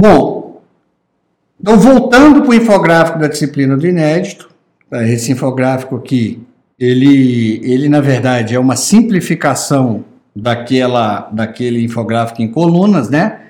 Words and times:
Bom, 0.00 0.62
então 1.60 1.76
voltando 1.76 2.42
para 2.42 2.50
o 2.50 2.54
infográfico 2.54 3.18
da 3.18 3.26
disciplina 3.26 3.76
do 3.76 3.84
inédito, 3.84 4.48
tá, 4.88 5.02
esse 5.02 5.32
infográfico 5.32 5.96
aqui, 5.96 6.40
ele, 6.78 7.60
ele 7.64 7.88
na 7.88 8.00
verdade 8.00 8.54
é 8.54 8.60
uma 8.60 8.76
simplificação 8.76 10.04
daquela, 10.36 11.28
daquele 11.32 11.82
infográfico 11.82 12.40
em 12.40 12.46
colunas, 12.46 13.10
né? 13.10 13.40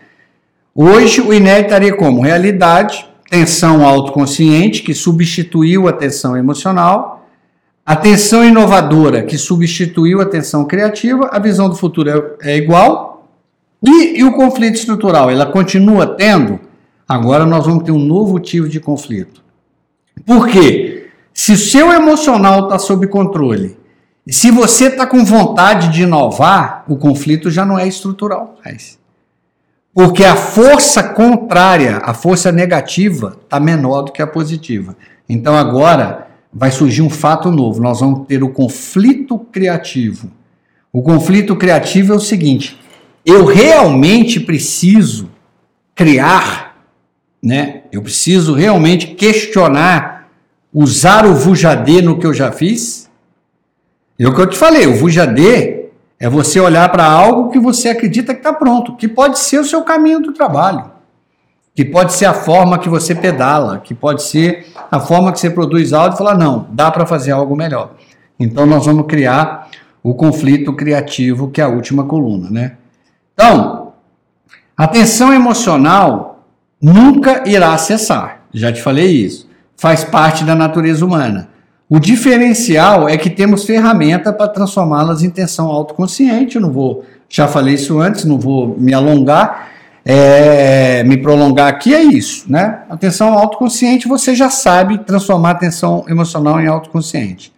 Hoje 0.75 1.21
o 1.21 1.35
inédito 1.35 1.67
estaria 1.67 1.95
como 1.95 2.23
realidade, 2.23 3.07
tensão 3.29 3.85
autoconsciente, 3.85 4.83
que 4.83 4.95
substituiu 4.95 5.87
a 5.87 5.93
tensão 5.93 6.35
emocional, 6.35 7.29
a 7.85 7.95
tensão 7.95 8.43
inovadora, 8.43 9.23
que 9.23 9.37
substituiu 9.37 10.23
a 10.23 10.25
tensão 10.25 10.65
criativa, 10.65 11.29
a 11.31 11.39
visão 11.39 11.69
do 11.69 11.75
futuro 11.75 12.39
é, 12.41 12.53
é 12.53 12.57
igual, 12.57 13.08
e, 13.83 14.19
e 14.19 14.25
o 14.25 14.33
conflito 14.33 14.77
estrutural, 14.77 15.31
ela 15.31 15.47
continua 15.47 16.07
tendo, 16.07 16.61
agora 17.09 17.47
nós 17.47 17.67
vamos 17.67 17.85
ter 17.85 17.93
um 17.93 17.99
novo 17.99 18.39
tipo 18.41 18.69
de 18.69 18.81
conflito. 18.81 19.43
Por 20.27 20.49
quê? 20.49 21.09
Se 21.33 21.53
o 21.53 21.57
seu 21.57 21.93
emocional 21.93 22.65
está 22.65 22.79
sob 22.79 23.07
controle, 23.07 23.77
e 24.27 24.33
se 24.33 24.51
você 24.51 24.89
está 24.89 25.07
com 25.07 25.25
vontade 25.25 25.89
de 25.89 26.03
inovar, 26.03 26.85
o 26.89 26.97
conflito 26.97 27.51
já 27.51 27.65
não 27.65 27.79
é 27.79 27.87
estrutural 27.89 28.59
mais. 28.63 28.99
Porque 29.95 30.23
a 30.23 30.37
força 30.37 31.03
contrária, 31.03 31.97
a 32.05 32.13
força 32.13 32.53
negativa, 32.53 33.39
está 33.43 33.59
menor 33.59 34.03
do 34.03 34.13
que 34.13 34.21
a 34.21 34.27
positiva. 34.27 34.97
Então 35.29 35.57
agora 35.57 36.29
vai 36.53 36.71
surgir 36.71 37.03
um 37.03 37.11
fato 37.11 37.51
novo. 37.51 37.81
Nós 37.81 38.01
vamos 38.01 38.27
ter 38.27 38.43
o 38.43 38.51
conflito 38.51 39.39
criativo. 39.39 40.31
O 40.93 41.03
conflito 41.03 41.57
criativo 41.57 42.13
é 42.13 42.17
o 42.17 42.21
seguinte: 42.21 42.78
eu 43.29 43.45
realmente 43.45 44.41
preciso 44.41 45.29
criar, 45.95 46.79
né? 47.43 47.83
Eu 47.93 48.01
preciso 48.01 48.55
realmente 48.55 49.09
questionar, 49.09 50.31
usar 50.73 51.27
o 51.27 51.35
Vujadê 51.35 52.01
no 52.01 52.19
que 52.19 52.27
eu 52.27 52.33
já 52.33 52.51
fiz. 52.51 53.11
É 54.19 54.27
o 54.27 54.35
que 54.35 54.41
eu 54.41 54.47
te 54.47 54.57
falei, 54.57 54.87
o 54.87 54.97
Vujadê 54.97 55.91
é 56.19 56.27
você 56.27 56.59
olhar 56.59 56.91
para 56.91 57.05
algo 57.05 57.51
que 57.51 57.59
você 57.59 57.91
acredita 57.91 58.33
que 58.33 58.41
está 58.41 58.55
pronto, 58.55 58.97
que 58.97 59.07
pode 59.07 59.39
ser 59.39 59.59
o 59.59 59.65
seu 59.65 59.83
caminho 59.83 60.21
do 60.21 60.33
trabalho, 60.33 60.91
que 61.75 61.85
pode 61.85 62.15
ser 62.15 62.25
a 62.25 62.33
forma 62.33 62.79
que 62.79 62.89
você 62.89 63.15
pedala, 63.15 63.79
que 63.79 63.95
pode 63.95 64.23
ser 64.23 64.69
a 64.91 64.99
forma 64.99 65.33
que 65.33 65.39
você 65.39 65.51
produz 65.51 65.93
áudio 65.93 66.15
e 66.15 66.19
falar, 66.19 66.35
não, 66.35 66.67
dá 66.71 66.91
para 66.91 67.05
fazer 67.05 67.33
algo 67.33 67.55
melhor. 67.55 67.93
Então 68.41 68.65
nós 68.65 68.87
vamos 68.87 69.07
criar 69.07 69.69
o 70.03 70.15
conflito 70.15 70.73
criativo, 70.73 71.51
que 71.51 71.61
é 71.61 71.65
a 71.65 71.69
última 71.69 72.05
coluna, 72.05 72.49
né? 72.51 72.79
Então, 73.41 73.93
a 74.77 74.89
tensão 74.89 75.33
emocional 75.33 76.45
nunca 76.83 77.49
irá 77.49 77.79
cessar. 77.79 78.41
Já 78.53 78.73
te 78.73 78.83
falei 78.83 79.07
isso. 79.07 79.49
Faz 79.77 80.03
parte 80.03 80.43
da 80.43 80.57
natureza 80.57 81.07
humana. 81.07 81.49
O 81.89 82.01
diferencial 82.01 83.09
é 83.09 83.17
que 83.17 83.31
temos 83.31 83.65
ferramenta 83.65 84.33
para 84.33 84.49
transformá-las 84.49 85.23
em 85.23 85.31
tensão 85.31 85.69
autoconsciente. 85.69 86.57
Eu 86.57 86.63
não 86.63 86.73
vou, 86.73 87.05
já 87.29 87.47
falei 87.47 87.75
isso 87.75 88.01
antes, 88.01 88.25
não 88.25 88.41
vou 88.41 88.77
me 88.77 88.93
alongar, 88.93 89.69
é, 90.05 91.05
me 91.05 91.17
prolongar 91.17 91.69
aqui, 91.69 91.95
é 91.95 92.03
isso, 92.03 92.51
né? 92.51 92.81
A 92.91 92.97
tensão 92.97 93.33
autoconsciente 93.39 94.09
você 94.09 94.35
já 94.35 94.51
sabe 94.51 94.99
transformar 94.99 95.51
a 95.53 95.55
tensão 95.55 96.05
emocional 96.09 96.61
em 96.61 96.67
autoconsciente. 96.67 97.53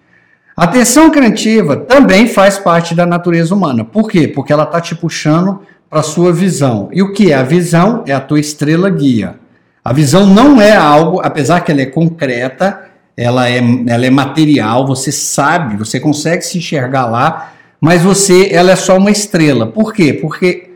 A 0.61 0.67
tensão 0.67 1.09
criativa 1.09 1.75
também 1.75 2.27
faz 2.27 2.59
parte 2.59 2.95
da 2.95 3.07
natureza 3.07 3.55
humana. 3.55 3.83
Por 3.83 4.11
quê? 4.11 4.29
Porque 4.29 4.53
ela 4.53 4.65
está 4.65 4.79
te 4.79 4.95
puxando 4.95 5.63
para 5.89 6.01
a 6.01 6.03
sua 6.03 6.35
visão. 6.35 6.91
E 6.93 7.01
o 7.01 7.15
que 7.15 7.33
é 7.33 7.35
a 7.35 7.43
visão? 7.43 8.05
É 8.07 8.13
a 8.13 8.21
tua 8.21 8.39
estrela 8.39 8.91
guia. 8.91 9.37
A 9.83 9.91
visão 9.95 10.27
não 10.27 10.61
é 10.61 10.77
algo, 10.77 11.19
apesar 11.25 11.63
que 11.63 11.73
ela 11.73 11.81
é 11.81 11.87
concreta, 11.87 12.79
ela 13.17 13.49
é, 13.49 13.59
ela 13.87 14.05
é 14.05 14.11
material, 14.11 14.87
você 14.87 15.11
sabe, 15.11 15.79
você 15.79 15.99
consegue 15.99 16.43
se 16.45 16.59
enxergar 16.59 17.07
lá, 17.07 17.55
mas 17.81 18.03
você, 18.03 18.51
ela 18.53 18.73
é 18.73 18.77
só 18.77 18.99
uma 18.99 19.11
estrela. 19.11 19.67
Por 19.67 19.95
quê? 19.95 20.13
Porque 20.13 20.73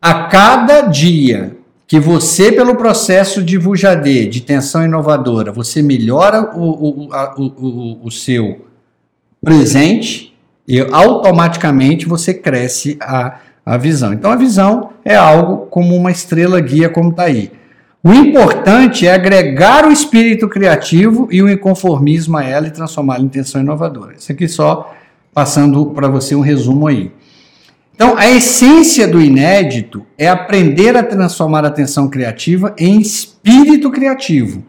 a 0.00 0.28
cada 0.28 0.82
dia 0.82 1.56
que 1.88 1.98
você, 1.98 2.52
pelo 2.52 2.76
processo 2.76 3.42
de 3.42 3.58
Vujadê, 3.58 4.26
de 4.26 4.42
tensão 4.42 4.84
inovadora, 4.84 5.50
você 5.50 5.82
melhora 5.82 6.56
o, 6.56 7.06
o, 7.08 7.12
a, 7.12 7.34
o, 7.36 8.06
o 8.06 8.10
seu 8.12 8.67
presente, 9.42 10.36
e 10.66 10.80
automaticamente 10.80 12.06
você 12.06 12.34
cresce 12.34 12.98
a, 13.00 13.38
a 13.64 13.76
visão. 13.78 14.12
Então 14.12 14.30
a 14.30 14.36
visão 14.36 14.90
é 15.04 15.16
algo 15.16 15.66
como 15.66 15.96
uma 15.96 16.10
estrela 16.10 16.60
guia, 16.60 16.90
como 16.90 17.10
está 17.10 17.24
aí. 17.24 17.50
O 18.04 18.12
importante 18.12 19.06
é 19.06 19.14
agregar 19.14 19.86
o 19.86 19.90
espírito 19.90 20.48
criativo 20.48 21.26
e 21.30 21.42
o 21.42 21.48
inconformismo 21.50 22.36
a 22.36 22.44
ela 22.44 22.68
e 22.68 22.70
transformá-la 22.70 23.24
em 23.24 23.28
tensão 23.28 23.60
inovadora. 23.60 24.14
Isso 24.16 24.30
aqui 24.30 24.46
só 24.46 24.94
passando 25.32 25.86
para 25.86 26.08
você 26.08 26.34
um 26.34 26.40
resumo 26.40 26.86
aí. 26.86 27.10
Então, 27.94 28.16
a 28.16 28.28
essência 28.30 29.08
do 29.08 29.20
inédito 29.20 30.06
é 30.16 30.28
aprender 30.28 30.96
a 30.96 31.02
transformar 31.02 31.64
a 31.64 31.70
tensão 31.70 32.08
criativa 32.08 32.72
em 32.78 33.00
espírito 33.00 33.90
criativo 33.90 34.62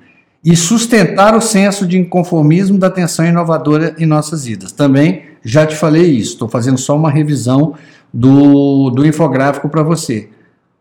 e 0.43 0.55
sustentar 0.55 1.35
o 1.35 1.41
senso 1.41 1.85
de 1.85 1.97
inconformismo 1.97 2.77
da 2.77 2.89
tensão 2.89 3.25
inovadora 3.25 3.95
em 3.97 4.05
nossas 4.05 4.45
vidas. 4.45 4.71
Também 4.71 5.23
já 5.43 5.65
te 5.65 5.75
falei 5.75 6.05
isso, 6.05 6.33
estou 6.33 6.47
fazendo 6.47 6.77
só 6.77 6.95
uma 6.95 7.11
revisão 7.11 7.75
do, 8.13 8.89
do 8.89 9.05
infográfico 9.05 9.69
para 9.69 9.83
você. 9.83 10.29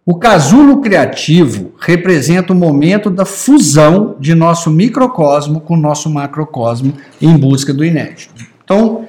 O 0.06 0.14
casulo 0.14 0.80
criativo 0.80 1.72
representa 1.78 2.52
o 2.52 2.56
momento 2.56 3.10
da 3.10 3.26
fusão 3.26 4.16
de 4.18 4.34
nosso 4.34 4.70
microcosmo 4.70 5.60
com 5.60 5.76
nosso 5.76 6.08
macrocosmo 6.08 6.94
em 7.20 7.36
busca 7.36 7.74
do 7.74 7.84
inédito. 7.84 8.32
Então, 8.64 9.06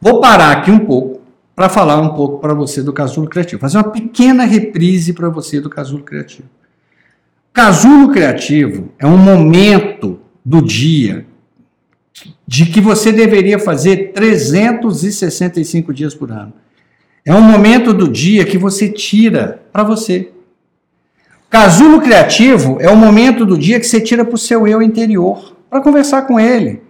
vou 0.00 0.20
parar 0.20 0.52
aqui 0.52 0.70
um 0.70 0.78
pouco 0.78 1.20
para 1.54 1.68
falar 1.68 2.00
um 2.00 2.14
pouco 2.14 2.38
para 2.38 2.54
você 2.54 2.82
do 2.82 2.92
casulo 2.92 3.28
criativo, 3.28 3.60
fazer 3.60 3.76
uma 3.78 3.90
pequena 3.90 4.44
reprise 4.44 5.12
para 5.12 5.28
você 5.28 5.60
do 5.60 5.68
casulo 5.68 6.02
criativo. 6.02 6.48
Casulo 7.58 8.12
criativo 8.12 8.90
é 9.00 9.04
um 9.04 9.16
momento 9.16 10.20
do 10.44 10.62
dia 10.62 11.26
de 12.46 12.66
que 12.66 12.80
você 12.80 13.10
deveria 13.10 13.58
fazer 13.58 14.12
365 14.12 15.92
dias 15.92 16.14
por 16.14 16.30
ano. 16.30 16.52
É 17.26 17.34
um 17.34 17.40
momento 17.40 17.92
do 17.92 18.06
dia 18.06 18.44
que 18.44 18.56
você 18.56 18.88
tira 18.88 19.60
para 19.72 19.82
você. 19.82 20.30
Casulo 21.50 22.00
criativo 22.00 22.78
é 22.78 22.88
o 22.88 22.96
momento 22.96 23.44
do 23.44 23.58
dia 23.58 23.80
que 23.80 23.86
você 23.88 24.00
tira 24.00 24.24
para 24.24 24.36
o 24.36 24.38
seu 24.38 24.64
eu 24.64 24.80
interior, 24.80 25.56
para 25.68 25.80
conversar 25.80 26.28
com 26.28 26.38
ele. 26.38 26.80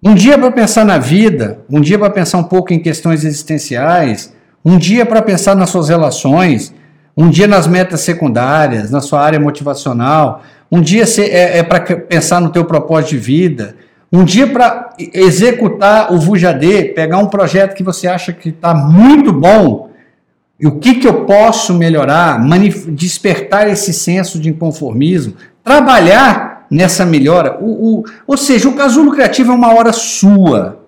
Um 0.00 0.14
dia 0.14 0.38
para 0.38 0.52
pensar 0.52 0.84
na 0.84 0.98
vida, 0.98 1.64
um 1.68 1.80
dia 1.80 1.98
para 1.98 2.10
pensar 2.10 2.38
um 2.38 2.44
pouco 2.44 2.72
em 2.72 2.78
questões 2.78 3.24
existenciais, 3.24 4.32
um 4.64 4.78
dia 4.78 5.04
para 5.04 5.20
pensar 5.20 5.56
nas 5.56 5.70
suas 5.70 5.88
relações, 5.88 6.72
um 7.20 7.28
dia 7.28 7.48
nas 7.48 7.66
metas 7.66 8.02
secundárias, 8.02 8.92
na 8.92 9.00
sua 9.00 9.20
área 9.20 9.40
motivacional, 9.40 10.40
um 10.70 10.80
dia 10.80 11.02
é, 11.18 11.58
é 11.58 11.62
para 11.64 11.80
pensar 11.80 12.40
no 12.40 12.50
teu 12.50 12.64
propósito 12.64 13.10
de 13.10 13.18
vida, 13.18 13.74
um 14.12 14.22
dia 14.22 14.46
para 14.46 14.90
executar 15.12 16.12
o 16.12 16.20
Vujadê, 16.20 16.84
pegar 16.84 17.18
um 17.18 17.26
projeto 17.26 17.74
que 17.74 17.82
você 17.82 18.06
acha 18.06 18.32
que 18.32 18.50
está 18.50 18.72
muito 18.72 19.32
bom 19.32 19.90
e 20.60 20.68
o 20.68 20.78
que, 20.78 20.94
que 20.94 21.08
eu 21.08 21.24
posso 21.24 21.74
melhorar, 21.74 22.40
despertar 22.90 23.68
esse 23.68 23.92
senso 23.92 24.38
de 24.38 24.48
inconformismo, 24.48 25.34
trabalhar 25.64 26.66
nessa 26.70 27.04
melhora. 27.04 27.58
O, 27.60 27.98
o, 27.98 28.04
ou 28.28 28.36
seja, 28.36 28.68
o 28.68 28.74
casulo 28.74 29.10
criativo 29.10 29.50
é 29.50 29.54
uma 29.56 29.74
hora 29.74 29.92
sua. 29.92 30.84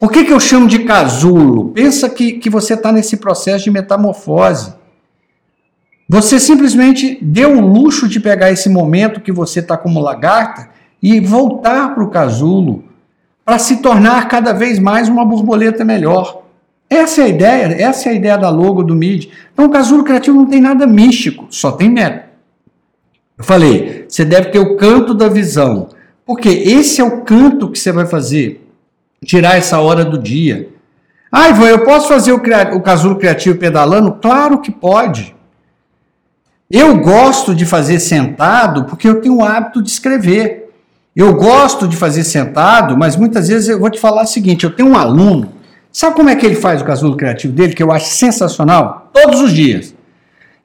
Por 0.00 0.10
que, 0.10 0.24
que 0.24 0.32
eu 0.32 0.40
chamo 0.40 0.66
de 0.66 0.80
casulo? 0.80 1.68
Pensa 1.70 2.10
que, 2.10 2.32
que 2.32 2.50
você 2.50 2.74
está 2.74 2.90
nesse 2.90 3.18
processo 3.18 3.64
de 3.64 3.70
metamorfose. 3.70 4.79
Você 6.12 6.40
simplesmente 6.40 7.16
deu 7.22 7.56
o 7.56 7.60
luxo 7.60 8.08
de 8.08 8.18
pegar 8.18 8.50
esse 8.50 8.68
momento 8.68 9.20
que 9.20 9.30
você 9.30 9.60
está 9.60 9.76
como 9.76 10.00
lagarta 10.00 10.68
e 11.00 11.20
voltar 11.20 11.94
para 11.94 12.02
o 12.02 12.10
casulo 12.10 12.82
para 13.44 13.60
se 13.60 13.76
tornar 13.76 14.26
cada 14.26 14.52
vez 14.52 14.80
mais 14.80 15.08
uma 15.08 15.24
borboleta 15.24 15.84
melhor. 15.84 16.42
Essa 16.90 17.20
é 17.20 17.24
a 17.26 17.28
ideia, 17.28 17.64
essa 17.80 18.08
é 18.08 18.12
a 18.12 18.14
ideia 18.16 18.36
da 18.36 18.50
logo 18.50 18.82
do 18.82 18.92
MID. 18.92 19.30
Então 19.52 19.66
o 19.66 19.70
casulo 19.70 20.02
criativo 20.02 20.36
não 20.36 20.46
tem 20.46 20.60
nada 20.60 20.84
místico, 20.84 21.46
só 21.48 21.70
tem 21.70 21.88
meta. 21.88 22.24
Eu 23.38 23.44
falei, 23.44 24.04
você 24.08 24.24
deve 24.24 24.50
ter 24.50 24.58
o 24.58 24.76
canto 24.76 25.14
da 25.14 25.28
visão. 25.28 25.90
Porque 26.26 26.48
esse 26.48 27.00
é 27.00 27.04
o 27.04 27.20
canto 27.20 27.70
que 27.70 27.78
você 27.78 27.92
vai 27.92 28.04
fazer. 28.04 28.68
Tirar 29.24 29.58
essa 29.58 29.78
hora 29.78 30.04
do 30.04 30.18
dia. 30.18 30.70
Ah, 31.30 31.50
Ivan, 31.50 31.68
eu 31.68 31.84
posso 31.84 32.08
fazer 32.08 32.32
o, 32.32 32.42
o 32.74 32.80
casulo 32.80 33.14
criativo 33.14 33.56
pedalando? 33.56 34.18
Claro 34.20 34.60
que 34.60 34.72
pode. 34.72 35.38
Eu 36.70 36.98
gosto 36.98 37.54
de 37.54 37.66
fazer 37.66 37.98
sentado 37.98 38.84
porque 38.84 39.08
eu 39.08 39.20
tenho 39.20 39.38
o 39.38 39.44
hábito 39.44 39.82
de 39.82 39.90
escrever. 39.90 40.70
Eu 41.16 41.34
gosto 41.34 41.88
de 41.88 41.96
fazer 41.96 42.22
sentado, 42.22 42.96
mas 42.96 43.16
muitas 43.16 43.48
vezes 43.48 43.68
eu 43.68 43.80
vou 43.80 43.90
te 43.90 43.98
falar 43.98 44.22
o 44.22 44.26
seguinte: 44.26 44.64
eu 44.64 44.74
tenho 44.74 44.90
um 44.90 44.96
aluno 44.96 45.60
Sabe 45.92 46.14
como 46.14 46.28
é 46.28 46.36
que 46.36 46.46
ele 46.46 46.54
faz 46.54 46.80
o 46.80 46.84
casulo 46.84 47.16
criativo 47.16 47.52
dele, 47.52 47.74
que 47.74 47.82
eu 47.82 47.90
acho 47.90 48.14
sensacional? 48.14 49.10
Todos 49.12 49.40
os 49.40 49.52
dias. 49.52 49.94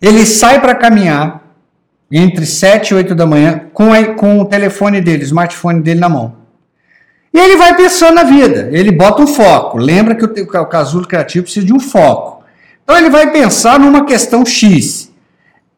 Ele 0.01 0.25
sai 0.25 0.61
para 0.61 0.75
caminhar, 0.75 1.41
entre 2.11 2.45
7 2.45 2.91
e 2.91 2.95
8 2.95 3.15
da 3.15 3.25
manhã, 3.25 3.61
com, 3.73 3.91
a, 3.91 4.03
com 4.13 4.39
o 4.39 4.45
telefone 4.45 5.01
dele, 5.01 5.23
o 5.23 5.25
smartphone 5.25 5.81
dele 5.81 5.99
na 5.99 6.09
mão. 6.09 6.35
E 7.33 7.39
ele 7.39 7.57
vai 7.57 7.75
pensando 7.75 8.15
na 8.15 8.23
vida, 8.23 8.69
ele 8.71 8.91
bota 8.91 9.23
um 9.23 9.27
foco. 9.27 9.77
Lembra 9.77 10.15
que 10.15 10.23
o, 10.23 10.61
o 10.61 10.65
casulo 10.67 11.07
criativo 11.07 11.43
precisa 11.43 11.65
de 11.65 11.73
um 11.73 11.79
foco. 11.79 12.43
Então 12.83 12.95
ele 12.95 13.09
vai 13.09 13.31
pensar 13.31 13.79
numa 13.79 14.05
questão 14.05 14.45
X. 14.45 15.11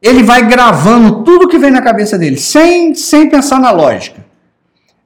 Ele 0.01 0.23
vai 0.23 0.47
gravando 0.47 1.23
tudo 1.23 1.47
que 1.47 1.57
vem 1.57 1.71
na 1.71 1.81
cabeça 1.81 2.17
dele, 2.17 2.37
sem, 2.37 2.93
sem 2.93 3.29
pensar 3.29 3.59
na 3.59 3.71
lógica. 3.71 4.25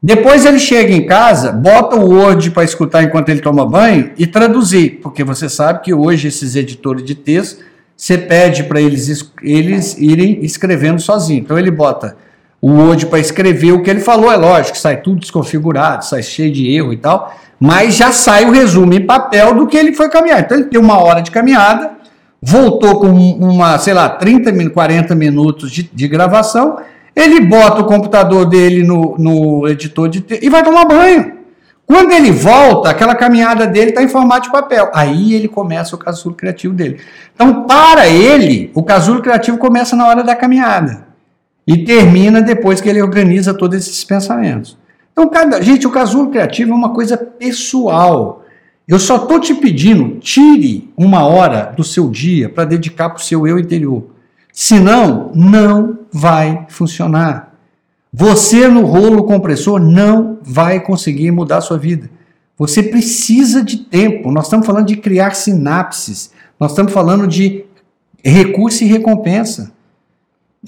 Depois 0.03 0.45
ele 0.45 0.57
chega 0.57 0.91
em 0.91 1.05
casa, 1.05 1.51
bota 1.51 1.95
o 1.95 2.09
Word 2.09 2.49
para 2.51 2.63
escutar 2.63 3.03
enquanto 3.03 3.29
ele 3.29 3.39
toma 3.39 3.65
banho 3.65 4.11
e 4.17 4.25
traduzir, 4.25 4.99
porque 5.01 5.23
você 5.23 5.47
sabe 5.47 5.81
que 5.81 5.93
hoje 5.93 6.27
esses 6.27 6.55
editores 6.55 7.05
de 7.05 7.13
texto, 7.13 7.63
você 7.95 8.17
pede 8.17 8.63
para 8.63 8.81
eles, 8.81 9.31
eles 9.43 9.95
irem 9.99 10.43
escrevendo 10.43 10.99
sozinho. 10.99 11.39
Então 11.39 11.57
ele 11.57 11.69
bota 11.69 12.17
o 12.59 12.71
Word 12.71 13.05
para 13.05 13.19
escrever 13.19 13.73
o 13.73 13.83
que 13.83 13.91
ele 13.91 13.99
falou, 13.99 14.31
é 14.31 14.35
lógico, 14.35 14.75
sai 14.75 14.97
tudo 14.97 15.19
desconfigurado, 15.19 16.03
sai 16.03 16.23
cheio 16.23 16.51
de 16.51 16.67
erro 16.71 16.91
e 16.93 16.97
tal, 16.97 17.35
mas 17.59 17.95
já 17.95 18.11
sai 18.11 18.45
o 18.45 18.51
resumo 18.51 18.93
em 18.93 19.05
papel 19.05 19.53
do 19.53 19.67
que 19.67 19.77
ele 19.77 19.93
foi 19.93 20.09
caminhar. 20.09 20.39
Então 20.39 20.57
ele 20.57 20.67
tem 20.67 20.79
uma 20.79 20.97
hora 20.97 21.21
de 21.21 21.29
caminhada, 21.29 21.91
voltou 22.41 22.99
com 22.99 23.07
uma, 23.07 23.77
sei 23.77 23.93
lá, 23.93 24.09
30, 24.09 24.69
40 24.71 25.13
minutos 25.13 25.71
de, 25.71 25.83
de 25.83 26.07
gravação 26.07 26.77
ele 27.15 27.41
bota 27.41 27.81
o 27.81 27.85
computador 27.85 28.45
dele 28.45 28.83
no, 28.83 29.15
no 29.17 29.67
editor 29.67 30.07
de 30.07 30.21
texto 30.21 30.43
e 30.43 30.49
vai 30.49 30.63
tomar 30.63 30.85
banho. 30.85 31.39
Quando 31.85 32.13
ele 32.13 32.31
volta, 32.31 32.89
aquela 32.89 33.15
caminhada 33.15 33.67
dele 33.67 33.89
está 33.89 34.01
em 34.01 34.07
formato 34.07 34.43
de 34.43 34.51
papel. 34.51 34.89
Aí 34.93 35.33
ele 35.33 35.49
começa 35.49 35.93
o 35.93 35.99
casulo 35.99 36.35
criativo 36.35 36.73
dele. 36.73 37.01
Então, 37.35 37.63
para 37.63 38.07
ele, 38.07 38.71
o 38.73 38.81
casulo 38.81 39.21
criativo 39.21 39.57
começa 39.57 39.95
na 39.95 40.07
hora 40.07 40.23
da 40.23 40.35
caminhada 40.35 41.05
e 41.67 41.83
termina 41.83 42.41
depois 42.41 42.79
que 42.79 42.87
ele 42.87 43.01
organiza 43.01 43.53
todos 43.53 43.77
esses 43.77 44.05
pensamentos. 44.05 44.77
Então, 45.11 45.27
cada, 45.27 45.61
gente, 45.61 45.85
o 45.85 45.91
casulo 45.91 46.29
criativo 46.29 46.71
é 46.71 46.75
uma 46.75 46.93
coisa 46.93 47.17
pessoal. 47.17 48.40
Eu 48.91 48.99
só 48.99 49.15
estou 49.15 49.39
te 49.39 49.53
pedindo, 49.53 50.19
tire 50.19 50.91
uma 50.97 51.23
hora 51.25 51.73
do 51.77 51.81
seu 51.81 52.09
dia 52.09 52.49
para 52.49 52.65
dedicar 52.65 53.09
para 53.09 53.19
o 53.19 53.23
seu 53.23 53.47
eu 53.47 53.57
interior. 53.57 54.07
Senão, 54.51 55.31
não 55.33 55.99
vai 56.11 56.65
funcionar. 56.67 57.55
Você 58.11 58.67
no 58.67 58.81
rolo 58.83 59.23
compressor 59.23 59.79
não 59.79 60.39
vai 60.43 60.81
conseguir 60.81 61.31
mudar 61.31 61.59
a 61.59 61.61
sua 61.61 61.77
vida. 61.77 62.09
Você 62.57 62.83
precisa 62.83 63.63
de 63.63 63.77
tempo. 63.77 64.29
Nós 64.29 64.47
estamos 64.47 64.67
falando 64.67 64.87
de 64.87 64.97
criar 64.97 65.35
sinapses. 65.35 66.33
Nós 66.59 66.71
estamos 66.71 66.91
falando 66.91 67.25
de 67.25 67.63
recurso 68.21 68.83
e 68.83 68.87
recompensa. 68.87 69.71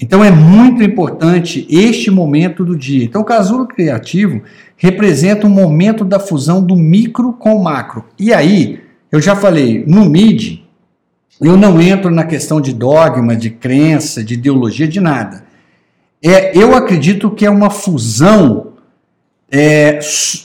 Então 0.00 0.24
é 0.24 0.30
muito 0.30 0.82
importante 0.82 1.66
este 1.68 2.10
momento 2.10 2.64
do 2.64 2.74
dia. 2.74 3.04
Então 3.04 3.20
o 3.20 3.26
casulo 3.26 3.66
criativo 3.66 4.40
representa 4.76 5.46
um 5.46 5.50
momento 5.50 6.04
da 6.04 6.18
fusão 6.18 6.62
do 6.62 6.76
micro 6.76 7.32
com 7.32 7.54
o 7.54 7.62
macro. 7.62 8.04
E 8.18 8.32
aí, 8.32 8.80
eu 9.10 9.20
já 9.20 9.36
falei, 9.36 9.84
no 9.86 10.04
MID, 10.04 10.64
eu 11.40 11.56
não 11.56 11.80
entro 11.80 12.10
na 12.10 12.24
questão 12.24 12.60
de 12.60 12.72
dogma, 12.72 13.36
de 13.36 13.50
crença, 13.50 14.22
de 14.22 14.34
ideologia, 14.34 14.86
de 14.86 15.00
nada. 15.00 15.44
É, 16.22 16.56
eu 16.56 16.74
acredito 16.74 17.30
que 17.30 17.44
é 17.44 17.50
uma 17.50 17.70
fusão 17.70 18.72
é, 19.50 19.98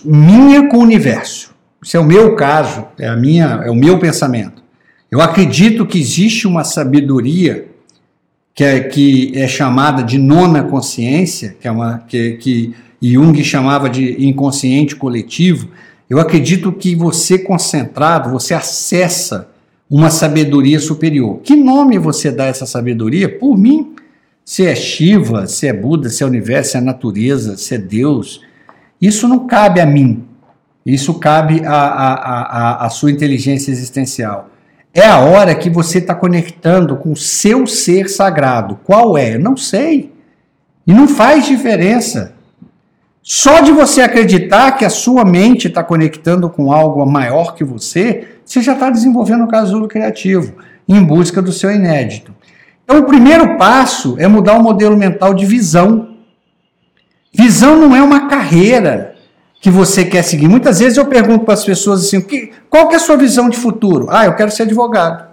minha 0.04 0.68
com 0.68 0.78
o 0.78 0.82
universo. 0.82 1.56
Isso 1.82 1.96
é 1.96 2.00
o 2.00 2.06
meu 2.06 2.36
caso, 2.36 2.86
é, 3.00 3.08
a 3.08 3.16
minha, 3.16 3.62
é 3.64 3.72
o 3.72 3.76
meu 3.76 3.98
pensamento. 3.98 4.62
Eu 5.10 5.22
acredito 5.22 5.86
que 5.86 6.00
existe 6.00 6.46
uma 6.46 6.64
sabedoria 6.64 7.68
que 8.54 8.64
é, 8.64 8.82
que 8.82 9.32
é 9.36 9.48
chamada 9.48 10.04
de 10.04 10.18
nona 10.18 10.64
consciência, 10.64 11.56
que, 11.60 11.68
é 11.68 11.72
uma, 11.72 12.00
que, 12.00 12.34
que 12.34 12.76
Jung 13.02 13.44
chamava 13.44 13.90
de 13.90 14.26
inconsciente 14.26 14.96
coletivo. 14.96 15.70
Eu 16.10 16.20
acredito 16.20 16.72
que 16.72 16.96
você 16.96 17.38
concentrado, 17.38 18.30
você 18.30 18.54
acessa 18.54 19.50
uma 19.90 20.10
sabedoria 20.10 20.80
superior. 20.80 21.40
Que 21.44 21.56
nome 21.56 21.98
você 21.98 22.32
dá 22.32 22.46
a 22.46 22.48
essa 22.48 22.66
sabedoria? 22.66 23.30
Por 23.40 23.58
mim, 23.58 23.96
se 24.46 24.66
é 24.66 24.76
Shiva, 24.76 25.48
se 25.48 25.68
é 25.68 25.74
Buda, 25.74 26.10
se 26.10 26.24
é 26.24 26.26
universo, 26.26 26.72
se 26.72 26.78
é 26.78 26.82
natureza, 26.82 27.58
se 27.58 27.76
é 27.76 27.78
Deus, 27.78 28.42
isso 29.02 29.28
não 29.28 29.48
cabe 29.48 29.80
a 29.80 29.86
mim. 29.86 30.26
Isso 30.86 31.14
cabe 31.16 31.62
à, 31.66 32.88
sua 32.92 33.12
inteligência 33.12 33.72
existencial. 33.72 34.50
É 34.94 35.06
a 35.06 35.20
hora 35.20 35.54
que 35.54 35.70
você 35.70 36.00
está 36.00 36.16
conectando 36.16 36.96
com 36.98 37.12
o 37.12 37.16
seu 37.16 37.68
ser 37.68 38.10
sagrado. 38.10 38.80
Qual 38.84 39.18
é? 39.18 39.36
Eu 39.36 39.40
não 39.40 39.56
sei. 39.56 40.12
E 40.88 40.94
não 40.94 41.08
faz 41.08 41.46
diferença. 41.46 42.34
Só 43.32 43.60
de 43.60 43.72
você 43.72 44.02
acreditar 44.02 44.72
que 44.72 44.84
a 44.84 44.90
sua 44.90 45.24
mente 45.24 45.68
está 45.68 45.84
conectando 45.84 46.50
com 46.50 46.74
algo 46.74 47.06
maior 47.06 47.54
que 47.54 47.64
você, 47.64 48.28
você 48.44 48.60
já 48.60 48.74
está 48.74 48.90
desenvolvendo 48.90 49.44
o 49.44 49.48
casulo 49.48 49.88
criativo 49.88 50.56
em 50.88 51.04
busca 51.04 51.40
do 51.40 51.54
seu 51.54 51.70
inédito. 51.70 52.34
Então, 52.84 52.98
o 52.98 53.04
primeiro 53.04 53.56
passo 53.56 54.16
é 54.18 54.28
mudar 54.28 54.56
o 54.56 54.64
modelo 54.64 54.98
mental 54.98 55.36
de 55.36 55.46
visão. 55.46 56.16
Visão 57.32 57.80
não 57.80 57.96
é 57.96 58.02
uma 58.02 58.28
carreira 58.28 59.14
que 59.62 59.70
você 59.70 60.06
quer 60.06 60.24
seguir. 60.24 60.48
Muitas 60.48 60.80
vezes 60.80 60.98
eu 60.98 61.06
pergunto 61.06 61.46
para 61.46 61.54
as 61.54 61.64
pessoas 61.64 62.06
assim: 62.06 62.26
qual 62.68 62.88
que 62.88 62.96
é 62.96 62.98
a 62.98 63.00
sua 63.00 63.16
visão 63.16 63.48
de 63.48 63.58
futuro? 63.58 64.08
Ah, 64.10 64.26
eu 64.26 64.34
quero 64.34 64.50
ser 64.50 64.64
advogado. 64.64 65.30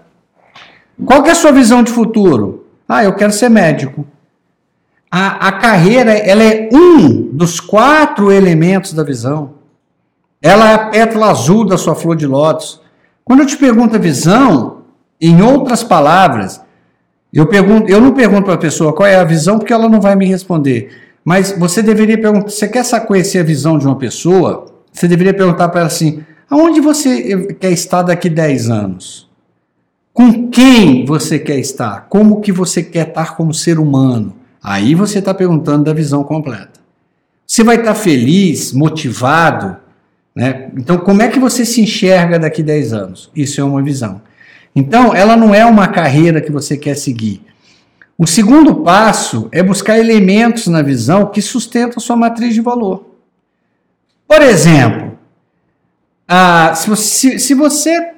Qual 1.02 1.22
que 1.22 1.30
é 1.30 1.32
a 1.32 1.34
sua 1.34 1.50
visão 1.50 1.82
de 1.82 1.90
futuro? 1.90 2.66
Ah, 2.86 3.02
eu 3.04 3.14
quero 3.14 3.32
ser 3.32 3.48
médico. 3.48 4.06
A, 5.18 5.48
a 5.48 5.52
carreira 5.52 6.12
ela 6.12 6.42
é 6.42 6.68
um 6.70 7.30
dos 7.32 7.58
quatro 7.58 8.30
elementos 8.30 8.92
da 8.92 9.02
visão. 9.02 9.54
Ela 10.42 10.70
é 10.70 10.74
a 10.74 10.86
pétala 10.90 11.30
azul 11.30 11.64
da 11.64 11.78
sua 11.78 11.94
flor 11.94 12.16
de 12.16 12.26
lótus. 12.26 12.82
Quando 13.24 13.40
eu 13.40 13.46
te 13.46 13.56
pergunto 13.56 13.96
a 13.96 13.98
visão, 13.98 14.82
em 15.18 15.40
outras 15.40 15.82
palavras, 15.82 16.60
eu, 17.32 17.46
pergunto, 17.46 17.90
eu 17.90 17.98
não 17.98 18.12
pergunto 18.12 18.42
para 18.42 18.56
a 18.56 18.58
pessoa 18.58 18.92
qual 18.92 19.08
é 19.08 19.16
a 19.16 19.24
visão, 19.24 19.58
porque 19.58 19.72
ela 19.72 19.88
não 19.88 20.02
vai 20.02 20.14
me 20.14 20.26
responder. 20.26 20.90
Mas 21.24 21.50
você 21.58 21.82
deveria 21.82 22.20
perguntar, 22.20 22.50
você 22.50 22.68
quer 22.68 22.84
conhecer 23.06 23.38
a 23.38 23.42
visão 23.42 23.78
de 23.78 23.86
uma 23.86 23.96
pessoa? 23.96 24.66
Você 24.92 25.08
deveria 25.08 25.32
perguntar 25.32 25.70
para 25.70 25.80
ela 25.80 25.88
assim, 25.88 26.22
aonde 26.50 26.78
você 26.78 27.54
quer 27.54 27.72
estar 27.72 28.02
daqui 28.02 28.28
10 28.28 28.68
anos? 28.68 29.30
Com 30.12 30.50
quem 30.50 31.06
você 31.06 31.38
quer 31.38 31.58
estar? 31.58 32.04
Como 32.10 32.42
que 32.42 32.52
você 32.52 32.82
quer 32.82 33.08
estar 33.08 33.34
como 33.34 33.54
ser 33.54 33.78
humano? 33.78 34.44
Aí 34.66 34.96
você 34.96 35.20
está 35.20 35.32
perguntando 35.32 35.84
da 35.84 35.92
visão 35.92 36.24
completa. 36.24 36.80
Você 37.46 37.62
vai 37.62 37.76
estar 37.76 37.94
feliz, 37.94 38.72
motivado, 38.72 39.76
né? 40.34 40.72
Então, 40.76 40.98
como 40.98 41.22
é 41.22 41.28
que 41.28 41.38
você 41.38 41.64
se 41.64 41.80
enxerga 41.80 42.36
daqui 42.36 42.64
10 42.64 42.92
anos? 42.92 43.30
Isso 43.32 43.60
é 43.60 43.64
uma 43.64 43.80
visão. 43.80 44.20
Então, 44.74 45.14
ela 45.14 45.36
não 45.36 45.54
é 45.54 45.64
uma 45.64 45.86
carreira 45.86 46.40
que 46.40 46.50
você 46.50 46.76
quer 46.76 46.96
seguir. 46.96 47.44
O 48.18 48.26
segundo 48.26 48.74
passo 48.74 49.48
é 49.52 49.62
buscar 49.62 50.00
elementos 50.00 50.66
na 50.66 50.82
visão 50.82 51.26
que 51.26 51.40
sustentam 51.40 52.00
sua 52.00 52.16
matriz 52.16 52.52
de 52.52 52.60
valor. 52.60 53.06
Por 54.26 54.42
exemplo, 54.42 55.16
se, 56.74 56.90
você, 56.90 57.38
se 57.38 57.54
você 57.54 58.14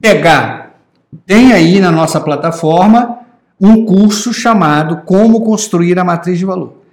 pegar, 0.00 0.78
tem 1.26 1.52
aí 1.52 1.80
na 1.80 1.90
nossa 1.90 2.20
plataforma 2.20 3.23
um 3.60 3.84
curso 3.84 4.32
chamado 4.32 5.02
Como 5.04 5.40
Construir 5.42 5.98
a 5.98 6.04
Matriz 6.04 6.38
de 6.38 6.44
Valor. 6.44 6.84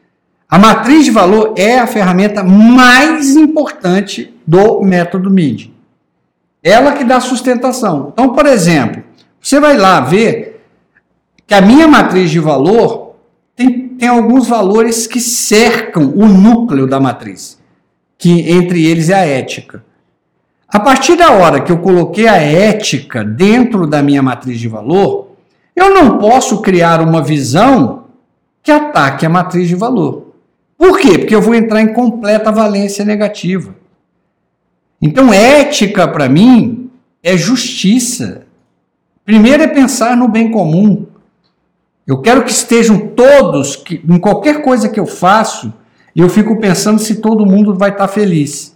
A 0.52 0.60
matriz 0.60 1.06
de 1.06 1.12
valor 1.12 1.54
é 1.56 1.80
a 1.80 1.88
ferramenta 1.88 2.44
mais 2.44 3.38
importante 3.38 4.34
do 4.46 4.82
método 4.82 5.30
MIDI. 5.30 5.74
Ela 6.62 6.92
que 6.92 7.06
dá 7.06 7.22
sustentação. 7.22 8.10
Então, 8.12 8.34
por 8.34 8.46
exemplo, 8.46 9.02
você 9.40 9.62
vai 9.62 9.78
lá 9.78 10.02
ver 10.02 10.62
que 11.48 11.54
a 11.54 11.62
minha 11.62 11.88
matriz 11.88 12.30
de 12.30 12.40
valor 12.40 13.16
tem, 13.56 13.88
tem 13.90 14.10
alguns 14.10 14.46
valores 14.46 15.08
que 15.08 15.22
cercam 15.22 16.14
o 16.18 16.28
núcleo 16.28 16.86
da 16.86 17.00
matriz, 17.00 17.58
que 18.18 18.52
entre 18.52 18.86
eles 18.86 19.10
é 19.10 19.16
a 19.16 19.26
ética. 19.26 19.86
A 20.68 20.82
partir 20.82 21.16
da 21.16 21.32
hora 21.32 21.62
que 21.62 21.72
eu 21.72 21.78
coloquei 21.78 22.28
a 22.28 22.36
ética 22.36 23.24
dentro 23.24 23.88
da 23.88 24.04
minha 24.04 24.22
matriz 24.22 24.60
de 24.60 24.68
valor, 24.68 25.31
eu 25.76 25.94
não 25.94 26.18
posso 26.18 26.62
criar 26.62 27.02
uma 27.02 27.22
visão 27.22 28.06
que 28.64 28.72
ataque 28.72 29.26
a 29.26 29.30
matriz 29.30 29.68
de 29.68 29.76
valor. 29.76 30.34
Por 30.78 31.00
quê? 31.00 31.20
Porque 31.20 31.36
eu 31.36 31.42
vou 31.42 31.56
entrar 31.56 31.82
em 31.82 31.94
completa 31.94 32.52
valência 32.52 33.06
negativa. 33.06 33.76
Então, 35.02 35.34
ética 35.34 36.08
para 36.08 36.30
mim 36.30 36.90
é 37.24 37.38
justiça. 37.38 38.46
Primeiro 39.26 39.64
é 39.64 39.68
pensar 39.68 40.18
no 40.18 40.28
bem 40.28 40.52
comum. 40.52 41.06
Eu 42.06 42.22
quero 42.22 42.44
que 42.44 42.52
estejam 42.52 43.00
todos, 43.00 43.76
que, 43.76 44.04
em 44.08 44.20
qualquer 44.20 44.62
coisa 44.62 44.90
que 44.90 45.00
eu 45.00 45.06
faço, 45.06 45.74
eu 46.16 46.28
fico 46.30 46.60
pensando 46.60 47.00
se 47.00 47.16
todo 47.16 47.46
mundo 47.46 47.76
vai 47.76 47.92
estar 47.92 48.08
feliz. 48.08 48.76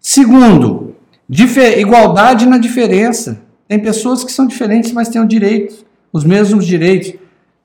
Segundo, 0.00 0.94
igualdade 1.28 2.46
na 2.46 2.58
diferença. 2.58 3.40
Tem 3.66 3.78
pessoas 3.78 4.22
que 4.22 4.30
são 4.30 4.46
diferentes, 4.46 4.92
mas 4.92 5.08
têm 5.08 5.22
os 5.22 5.28
direitos, 5.28 5.84
os 6.14 6.22
mesmos 6.24 6.64
direitos. 6.64 7.12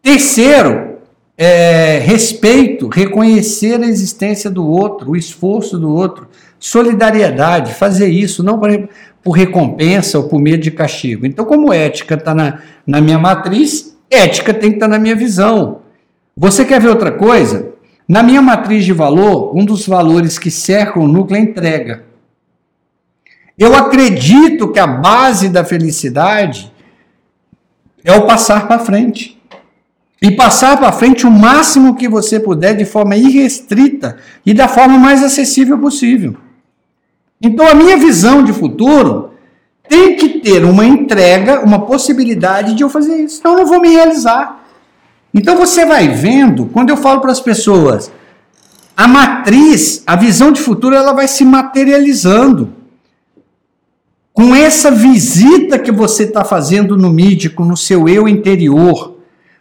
Terceiro, 0.02 0.98
é, 1.38 2.00
respeito, 2.00 2.88
reconhecer 2.88 3.80
a 3.80 3.86
existência 3.86 4.50
do 4.50 4.66
outro, 4.66 5.12
o 5.12 5.16
esforço 5.16 5.78
do 5.78 5.94
outro, 5.94 6.28
solidariedade, 6.60 7.76
fazer 7.76 8.10
isso, 8.10 8.44
não 8.44 8.60
por, 8.60 8.90
por 9.24 9.32
recompensa 9.34 10.18
ou 10.18 10.28
por 10.28 10.42
medo 10.42 10.64
de 10.64 10.72
castigo. 10.72 11.28
Então, 11.28 11.46
como 11.46 11.72
ética 11.72 12.16
está 12.16 12.34
na, 12.34 12.60
na 12.88 13.00
minha 13.00 13.20
matriz, 13.20 13.96
ética 14.10 14.52
tem 14.52 14.72
que 14.72 14.78
estar 14.78 14.88
tá 14.88 14.94
na 14.94 15.00
minha 15.00 15.16
visão. 15.16 15.82
Você 16.36 16.66
quer 16.66 16.82
ver 16.82 16.90
outra 16.90 17.12
coisa? 17.12 17.70
Na 18.08 18.24
minha 18.24 18.42
matriz 18.42 18.84
de 18.84 18.94
valor, 18.94 19.56
um 19.56 19.64
dos 19.64 19.86
valores 19.86 20.40
que 20.40 20.50
cercam 20.50 21.04
o 21.04 21.08
núcleo 21.08 21.38
é 21.38 21.44
entrega. 21.44 22.04
Eu 23.56 23.76
acredito 23.76 24.72
que 24.72 24.80
a 24.80 24.88
base 24.88 25.50
da 25.50 25.64
felicidade 25.64 26.72
é 28.04 28.14
o 28.14 28.26
passar 28.26 28.68
para 28.68 28.80
frente 28.80 29.40
e 30.22 30.32
passar 30.32 30.78
para 30.78 30.92
frente 30.92 31.26
o 31.26 31.32
máximo 31.32 31.96
que 31.96 32.08
você 32.08 32.40
puder 32.40 32.76
de 32.76 32.86
forma 32.86 33.16
irrestrita 33.16 34.18
e 34.46 34.54
da 34.54 34.68
forma 34.68 34.98
mais 34.98 35.24
acessível 35.24 35.78
possível. 35.78 36.36
Então, 37.42 37.66
a 37.66 37.74
minha 37.74 37.96
visão 37.96 38.44
de 38.44 38.52
futuro 38.52 39.32
tem 39.88 40.18
que 40.18 40.40
ter 40.40 40.66
uma 40.66 40.86
entrega, 40.86 41.62
uma 41.62 41.86
possibilidade 41.86 42.76
de 42.76 42.84
eu 42.84 42.90
fazer 42.90 43.16
isso. 43.24 43.40
Então, 43.40 43.54
eu 43.54 43.60
não 43.60 43.66
vou 43.66 43.80
me 43.80 43.90
realizar. 43.90 44.66
Então, 45.34 45.56
você 45.56 45.86
vai 45.86 46.10
vendo, 46.10 46.66
quando 46.66 46.90
eu 46.90 46.98
falo 46.98 47.22
para 47.22 47.32
as 47.32 47.40
pessoas, 47.40 48.12
a 48.96 49.08
matriz, 49.08 50.04
a 50.06 50.18
visão 50.18 50.52
de 50.52 50.60
futuro, 50.60 50.96
ela 50.96 51.14
vai 51.14 51.28
se 51.28 51.46
materializando. 51.46 52.74
Com 54.40 54.56
essa 54.56 54.90
visita 54.90 55.78
que 55.78 55.92
você 55.92 56.24
está 56.24 56.46
fazendo 56.46 56.96
no 56.96 57.10
mídico, 57.10 57.66
no 57.66 57.76
seu 57.76 58.08
eu 58.08 58.26
interior, 58.26 59.18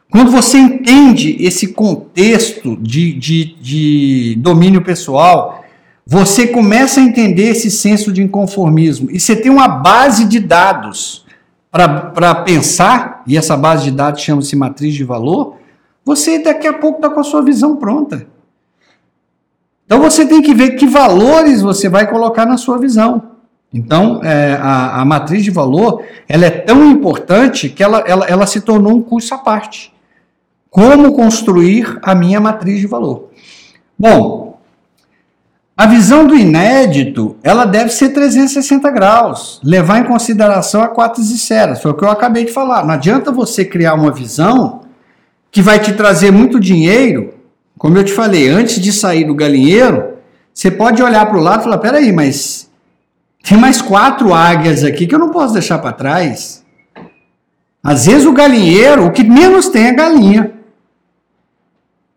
quando 0.09 0.31
você 0.31 0.57
entende 0.57 1.37
esse 1.41 1.73
contexto 1.73 2.77
de, 2.77 3.13
de, 3.15 3.57
de 3.61 4.37
domínio 4.39 4.81
pessoal, 4.81 5.65
você 6.07 6.47
começa 6.47 7.01
a 7.01 7.03
entender 7.03 7.49
esse 7.49 7.73
senso 7.73 8.13
de 8.13 8.23
inconformismo 8.23 9.11
e 9.11 9.19
você 9.19 9.35
tem 9.35 9.51
uma 9.51 9.67
base 9.67 10.25
de 10.27 10.39
dados 10.39 11.27
para 11.73 12.37
pensar, 12.45 13.25
e 13.27 13.37
essa 13.37 13.57
base 13.57 13.83
de 13.83 13.91
dados 13.91 14.21
chama-se 14.21 14.55
matriz 14.55 14.95
de 14.95 15.03
valor, 15.03 15.57
você 16.05 16.39
daqui 16.39 16.69
a 16.69 16.73
pouco 16.73 16.99
está 16.99 17.11
com 17.11 17.19
a 17.19 17.25
sua 17.25 17.43
visão 17.43 17.75
pronta. 17.75 18.29
Então 19.85 20.01
você 20.01 20.25
tem 20.25 20.41
que 20.41 20.55
ver 20.55 20.77
que 20.77 20.87
valores 20.87 21.63
você 21.63 21.89
vai 21.89 22.09
colocar 22.09 22.47
na 22.47 22.57
sua 22.57 22.79
visão. 22.79 23.38
Então, 23.73 24.21
é, 24.25 24.55
a, 24.55 25.03
a, 25.03 25.05
matriz 25.05 25.45
de 25.45 25.51
valor 25.51 26.03
ela 26.27 26.47
é 26.47 26.51
tão 26.51 26.91
importante 26.91 27.69
que 27.69 27.83
ela, 27.83 28.03
ela, 28.07 28.25
ela 28.27 28.47
se 28.47 28.63
tornou 28.63 28.97
um 28.97 29.03
curso 29.03 29.35
à 29.35 29.39
parte. 29.39 29.93
Como 30.71 31.13
construir 31.13 31.99
a 32.03 32.15
minha 32.15 32.41
matriz 32.41 32.81
de 32.81 32.87
valor? 32.87 33.29
Bom, 33.99 34.59
a 35.77 35.87
visão 35.87 36.27
do 36.27 36.35
inédito, 36.35 37.37
ela 37.43 37.65
deve 37.65 37.91
ser 37.91 38.09
360 38.09 38.91
graus, 38.91 39.61
levar 39.63 40.01
em 40.01 40.05
consideração 40.05 40.83
a 40.83 40.89
quatro 40.89 41.23
esferas, 41.23 41.81
foi 41.81 41.93
o 41.93 41.95
que 41.95 42.05
eu 42.05 42.11
acabei 42.11 42.45
de 42.45 42.53
falar. 42.53 42.85
Não 42.85 42.95
adianta 42.95 43.31
você 43.31 43.65
criar 43.65 43.95
uma 43.95 44.11
visão 44.11 44.81
que 45.51 45.63
vai 45.63 45.79
te 45.79 45.93
trazer 45.93 46.31
muito 46.31 46.59
dinheiro, 46.59 47.35
como 47.79 47.97
eu 47.97 48.05
te 48.05 48.13
falei, 48.13 48.49
antes 48.49 48.81
de 48.81 48.93
sair 48.93 49.25
do 49.25 49.35
galinheiro, 49.35 50.15
você 50.53 50.71
pode 50.71 51.01
olhar 51.01 51.25
para 51.27 51.39
o 51.39 51.43
lado 51.43 51.61
e 51.61 51.65
falar, 51.65 51.79
peraí, 51.79 52.13
mas 52.13 52.68
tem 53.43 53.57
mais 53.57 53.81
quatro 53.81 54.35
águias 54.35 54.85
aqui 54.85 55.07
que 55.07 55.15
eu 55.15 55.19
não 55.19 55.31
posso 55.31 55.55
deixar 55.55 55.79
para 55.79 55.93
trás. 55.93 56.65
Às 57.83 58.07
vezes 58.07 58.27
o 58.27 58.33
galinheiro, 58.33 59.07
o 59.07 59.13
que 59.13 59.25
menos 59.25 59.69
tem 59.69 59.87
é 59.87 59.93
galinha. 59.93 60.53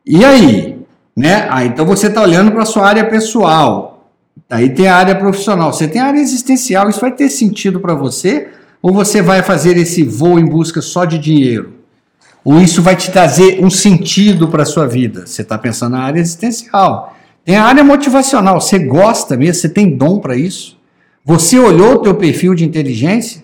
E 0.06 0.26
aí? 0.26 0.80
Né? 1.16 1.48
Ah, 1.50 1.64
então 1.64 1.86
você 1.86 2.08
está 2.08 2.22
olhando 2.22 2.52
para 2.52 2.64
a 2.64 2.66
sua 2.66 2.88
área 2.88 3.06
pessoal. 3.06 4.10
Aí 4.50 4.70
tem 4.70 4.88
a 4.88 4.96
área 4.96 5.16
profissional. 5.16 5.72
Você 5.72 5.88
tem 5.88 6.02
a 6.02 6.08
área 6.08 6.20
existencial. 6.20 6.90
Isso 6.90 7.00
vai 7.00 7.12
ter 7.12 7.30
sentido 7.30 7.80
para 7.80 7.94
você? 7.94 8.50
Ou 8.82 8.92
você 8.92 9.22
vai 9.22 9.44
fazer 9.44 9.78
esse 9.78 10.04
voo 10.04 10.40
em 10.40 10.46
busca 10.46 10.82
só 10.82 11.06
de 11.06 11.20
dinheiro? 11.20 11.74
Ou 12.44 12.60
isso 12.60 12.82
vai 12.82 12.96
te 12.96 13.12
trazer 13.12 13.64
um 13.64 13.70
sentido 13.70 14.48
para 14.48 14.64
a 14.64 14.66
sua 14.66 14.88
vida? 14.88 15.28
Você 15.28 15.44
está 15.44 15.58
pensando 15.58 15.94
na 15.94 16.04
área 16.04 16.20
existencial. 16.20 17.16
Tem 17.46 17.56
a 17.56 17.64
área 17.64 17.84
motivacional. 17.84 18.60
Você 18.60 18.80
gosta 18.80 19.38
mesmo? 19.38 19.62
Você 19.62 19.70
tem 19.70 19.96
dom 19.96 20.20
para 20.20 20.36
isso? 20.36 20.81
Você 21.24 21.60
olhou 21.60 21.94
o 21.94 22.00
teu 22.00 22.16
perfil 22.16 22.56
de 22.56 22.66
inteligência? 22.66 23.44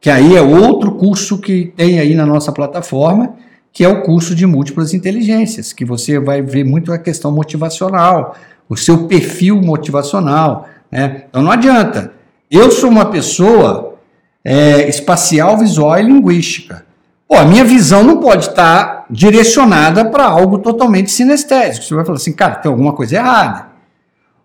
Que 0.00 0.10
aí 0.10 0.36
é 0.36 0.42
outro 0.42 0.92
curso 0.92 1.38
que 1.38 1.72
tem 1.76 1.98
aí 1.98 2.14
na 2.14 2.24
nossa 2.26 2.52
plataforma 2.52 3.34
que 3.76 3.84
é 3.84 3.88
o 3.90 4.00
curso 4.00 4.34
de 4.34 4.46
múltiplas 4.46 4.94
inteligências, 4.94 5.70
que 5.70 5.84
você 5.84 6.18
vai 6.18 6.40
ver 6.40 6.64
muito 6.64 6.90
a 6.94 6.98
questão 6.98 7.30
motivacional, 7.30 8.34
o 8.70 8.74
seu 8.74 9.06
perfil 9.06 9.60
motivacional. 9.60 10.66
Né? 10.90 11.24
Então 11.28 11.42
não 11.42 11.50
adianta. 11.50 12.10
Eu 12.50 12.70
sou 12.70 12.88
uma 12.88 13.04
pessoa 13.10 13.98
é, 14.42 14.88
espacial, 14.88 15.58
visual 15.58 15.98
e 15.98 16.04
linguística. 16.04 16.86
Pô, 17.28 17.34
a 17.36 17.44
minha 17.44 17.66
visão 17.66 18.02
não 18.02 18.18
pode 18.18 18.46
estar 18.46 19.04
direcionada 19.10 20.06
para 20.06 20.24
algo 20.24 20.56
totalmente 20.56 21.10
sinestésico. 21.10 21.84
Você 21.84 21.94
vai 21.94 22.04
falar 22.06 22.16
assim, 22.16 22.32
cara, 22.32 22.54
tem 22.54 22.70
alguma 22.70 22.94
coisa 22.94 23.16
errada. 23.16 23.65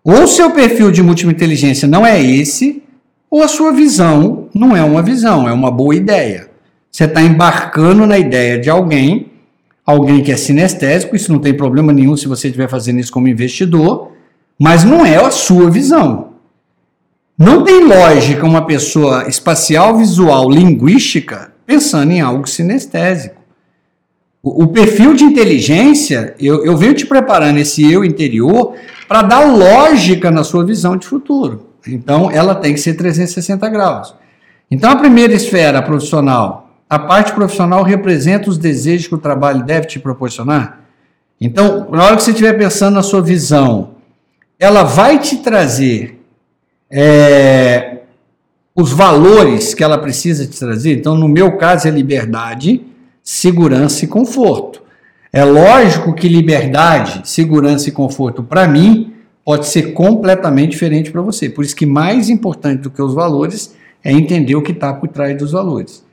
Ou 0.03 0.27
seu 0.27 0.51
perfil 0.51 0.91
de 0.91 1.03
múltipla 1.03 1.31
inteligência 1.31 1.87
não 1.87 2.05
é 2.05 2.21
esse, 2.21 2.81
ou 3.29 3.43
a 3.43 3.47
sua 3.47 3.71
visão 3.71 4.49
não 4.53 4.75
é 4.75 4.83
uma 4.83 5.01
visão, 5.01 5.47
é 5.47 5.53
uma 5.53 5.71
boa 5.71 5.95
ideia. 5.95 6.49
Você 6.91 7.05
está 7.05 7.21
embarcando 7.21 8.05
na 8.05 8.17
ideia 8.17 8.59
de 8.59 8.69
alguém, 8.69 9.31
alguém 9.85 10.21
que 10.21 10.31
é 10.31 10.37
sinestésico, 10.37 11.15
isso 11.15 11.31
não 11.31 11.39
tem 11.39 11.53
problema 11.53 11.93
nenhum 11.93 12.17
se 12.17 12.27
você 12.27 12.47
estiver 12.47 12.67
fazendo 12.67 12.99
isso 12.99 13.11
como 13.11 13.27
investidor, 13.27 14.11
mas 14.59 14.83
não 14.83 15.05
é 15.05 15.15
a 15.15 15.31
sua 15.31 15.69
visão. 15.69 16.31
Não 17.37 17.63
tem 17.63 17.85
lógica 17.85 18.45
uma 18.45 18.65
pessoa 18.65 19.27
espacial, 19.27 19.97
visual, 19.97 20.49
linguística 20.49 21.51
pensando 21.65 22.11
em 22.11 22.21
algo 22.21 22.47
sinestésico. 22.47 23.40
O, 24.43 24.67
perfil 24.67 25.13
de 25.13 25.23
inteligência, 25.23 26.33
eu, 26.39 26.65
eu 26.65 26.75
venho 26.75 26.95
te 26.95 27.05
preparando 27.05 27.59
esse 27.59 27.89
eu 27.89 28.03
interior 28.03 28.73
para 29.07 29.21
dar 29.21 29.45
lógica 29.45 30.31
na 30.31 30.43
sua 30.43 30.65
visão 30.65 30.97
de 30.97 31.05
futuro. 31.05 31.67
Então, 31.87 32.31
ela 32.31 32.55
tem 32.55 32.73
que 32.73 32.79
ser 32.79 32.95
360 32.95 33.69
graus. 33.69 34.15
Então, 34.69 34.89
a 34.89 34.95
primeira 34.95 35.33
esfera 35.33 35.79
profissional, 35.81 36.71
a 36.89 36.97
parte 36.97 37.33
profissional 37.33 37.83
representa 37.83 38.49
os 38.49 38.57
desejos 38.57 39.07
que 39.07 39.15
o 39.15 39.19
trabalho 39.19 39.63
deve 39.63 39.85
te 39.85 39.99
proporcionar? 39.99 40.79
Então, 41.39 41.87
na 41.91 42.03
hora 42.03 42.15
que 42.15 42.23
você 42.23 42.31
estiver 42.31 42.57
pensando 42.57 42.95
na 42.95 43.03
sua 43.03 43.21
visão, 43.21 43.91
ela 44.57 44.81
vai 44.83 45.19
te 45.19 45.37
trazer 45.37 46.19
é, 46.89 47.99
os 48.75 48.91
valores 48.91 49.75
que 49.75 49.83
ela 49.83 49.99
precisa 49.99 50.47
te 50.47 50.57
trazer. 50.57 50.97
Então, 50.97 51.15
no 51.15 51.27
meu 51.27 51.57
caso, 51.57 51.87
é 51.87 51.91
liberdade, 51.91 52.85
segurança 53.23 54.05
e 54.05 54.07
conforto. 54.07 54.81
É 55.33 55.43
lógico 55.45 56.13
que 56.13 56.27
liberdade, 56.27 57.21
segurança 57.29 57.89
e 57.89 57.91
conforto, 57.91 58.43
para 58.43 58.67
mim, 58.67 59.13
pode 59.45 59.67
ser 59.67 59.93
completamente 59.93 60.71
diferente 60.71 61.11
para 61.11 61.21
você. 61.21 61.49
Por 61.49 61.63
isso 61.63 61.75
que 61.75 61.85
mais 61.85 62.29
importante 62.29 62.81
do 62.81 62.91
que 62.91 63.01
os 63.01 63.13
valores 63.13 63.75
é 64.03 64.11
entender 64.11 64.55
o 64.55 64.61
que 64.61 64.71
está 64.71 64.93
por 64.93 65.07
trás 65.07 65.37
dos 65.37 65.51
valores. 65.51 66.03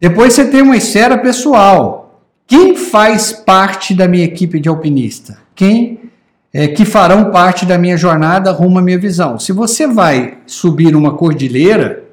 Depois 0.00 0.34
você 0.34 0.44
tem 0.44 0.62
uma 0.62 0.76
esfera 0.76 1.18
pessoal. 1.18 2.22
Quem 2.46 2.76
faz 2.76 3.32
parte 3.32 3.94
da 3.94 4.06
minha 4.06 4.24
equipe 4.24 4.60
de 4.60 4.68
alpinista? 4.68 5.38
Quem 5.54 5.98
é, 6.52 6.68
que 6.68 6.84
farão 6.84 7.30
parte 7.30 7.66
da 7.66 7.76
minha 7.76 7.96
jornada 7.96 8.52
rumo 8.52 8.78
à 8.78 8.82
minha 8.82 8.98
visão? 8.98 9.38
Se 9.38 9.52
você 9.52 9.86
vai 9.86 10.38
subir 10.46 10.94
uma 10.96 11.14
cordilheira, 11.14 12.04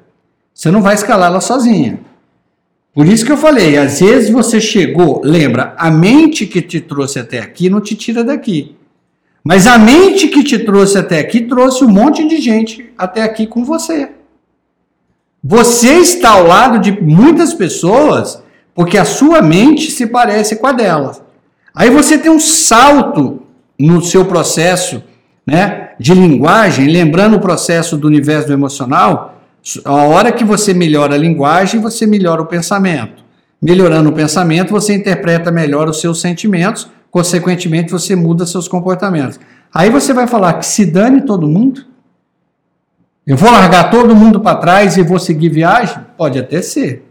você 0.52 0.70
não 0.70 0.82
vai 0.82 0.94
escalá-la 0.94 1.40
sozinha. 1.40 2.00
Por 2.96 3.06
isso 3.06 3.26
que 3.26 3.32
eu 3.32 3.36
falei, 3.36 3.76
às 3.76 4.00
vezes 4.00 4.30
você 4.30 4.58
chegou, 4.58 5.20
lembra, 5.22 5.74
a 5.76 5.90
mente 5.90 6.46
que 6.46 6.62
te 6.62 6.80
trouxe 6.80 7.18
até 7.18 7.38
aqui 7.38 7.68
não 7.68 7.78
te 7.78 7.94
tira 7.94 8.24
daqui. 8.24 8.74
Mas 9.44 9.66
a 9.66 9.76
mente 9.76 10.28
que 10.28 10.42
te 10.42 10.58
trouxe 10.60 10.96
até 10.96 11.18
aqui 11.18 11.42
trouxe 11.42 11.84
um 11.84 11.90
monte 11.90 12.26
de 12.26 12.40
gente 12.40 12.90
até 12.96 13.22
aqui 13.22 13.46
com 13.46 13.66
você. 13.66 14.12
Você 15.44 15.98
está 15.98 16.30
ao 16.30 16.46
lado 16.46 16.78
de 16.78 16.90
muitas 16.90 17.52
pessoas 17.52 18.42
porque 18.74 18.96
a 18.96 19.04
sua 19.04 19.42
mente 19.42 19.90
se 19.90 20.06
parece 20.06 20.56
com 20.56 20.66
a 20.66 20.72
delas. 20.72 21.20
Aí 21.74 21.90
você 21.90 22.16
tem 22.16 22.32
um 22.32 22.40
salto 22.40 23.42
no 23.78 24.00
seu 24.00 24.24
processo 24.24 25.04
né, 25.46 25.90
de 26.00 26.14
linguagem, 26.14 26.88
lembrando 26.88 27.36
o 27.36 27.40
processo 27.40 27.94
do 27.94 28.06
universo 28.06 28.50
emocional, 28.50 29.35
a 29.84 29.94
hora 30.04 30.30
que 30.32 30.44
você 30.44 30.72
melhora 30.72 31.14
a 31.14 31.18
linguagem, 31.18 31.80
você 31.80 32.06
melhora 32.06 32.42
o 32.42 32.46
pensamento. 32.46 33.24
Melhorando 33.60 34.10
o 34.10 34.12
pensamento, 34.12 34.70
você 34.70 34.94
interpreta 34.94 35.50
melhor 35.50 35.88
os 35.88 36.00
seus 36.00 36.20
sentimentos, 36.20 36.88
consequentemente, 37.10 37.90
você 37.90 38.14
muda 38.14 38.46
seus 38.46 38.68
comportamentos. 38.68 39.40
Aí 39.74 39.90
você 39.90 40.12
vai 40.12 40.26
falar 40.26 40.54
que 40.54 40.66
se 40.66 40.86
dane 40.86 41.22
todo 41.22 41.48
mundo, 41.48 41.84
eu 43.26 43.36
vou 43.36 43.50
largar 43.50 43.90
todo 43.90 44.14
mundo 44.14 44.40
para 44.40 44.56
trás 44.56 44.96
e 44.96 45.02
vou 45.02 45.18
seguir 45.18 45.48
viagem? 45.48 45.98
Pode 46.16 46.38
até 46.38 46.62
ser. 46.62 47.04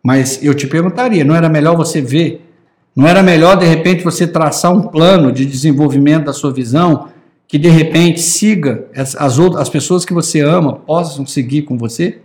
Mas 0.00 0.38
eu 0.44 0.54
te 0.54 0.66
perguntaria, 0.66 1.24
não 1.24 1.34
era 1.34 1.48
melhor 1.48 1.76
você 1.76 2.00
ver 2.00 2.46
Não 2.94 3.06
era 3.06 3.22
melhor, 3.22 3.58
de 3.58 3.66
repente, 3.66 4.02
você 4.02 4.26
traçar 4.26 4.72
um 4.72 4.80
plano 4.80 5.30
de 5.30 5.44
desenvolvimento 5.44 6.24
da 6.24 6.32
sua 6.32 6.50
visão 6.50 7.08
que, 7.48 7.58
de 7.58 7.68
repente, 7.68 8.20
siga 8.20 8.86
as, 8.94 9.38
outras, 9.38 9.62
as 9.62 9.68
pessoas 9.68 10.04
que 10.04 10.12
você 10.12 10.40
ama 10.40 10.74
possam 10.74 11.26
seguir 11.26 11.62
com 11.62 11.78
você? 11.78 12.20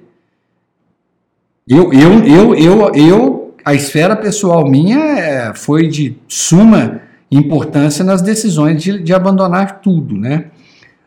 Eu, 1.68 1.94
eu, 1.94 2.24
eu, 2.26 2.56
eu, 2.56 2.96
eu 2.96 3.56
a 3.64 3.74
esfera 3.74 4.16
pessoal 4.16 4.68
minha 4.68 4.98
é, 4.98 5.54
foi 5.54 5.88
de 5.88 6.18
suma 6.28 7.02
importância 7.30 8.04
nas 8.04 8.22
decisões 8.22 8.82
de, 8.82 9.02
de 9.02 9.14
abandonar 9.14 9.80
tudo, 9.82 10.18
né? 10.18 10.46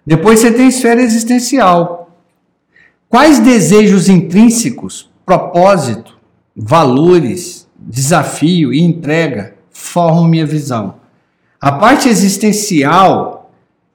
Depois 0.06 0.40
você 0.40 0.52
tem 0.52 0.66
a 0.66 0.68
esfera 0.68 1.02
existencial. 1.02 2.16
Quais 3.08 3.38
desejos 3.38 4.08
intrínsecos, 4.08 5.10
propósito, 5.24 6.18
valores, 6.56 7.68
desafio 7.76 8.72
e 8.72 8.80
entrega 8.80 9.54
formam 9.70 10.28
minha 10.28 10.46
visão? 10.46 10.96
A 11.60 11.72
parte 11.72 12.08
existencial, 12.08 13.43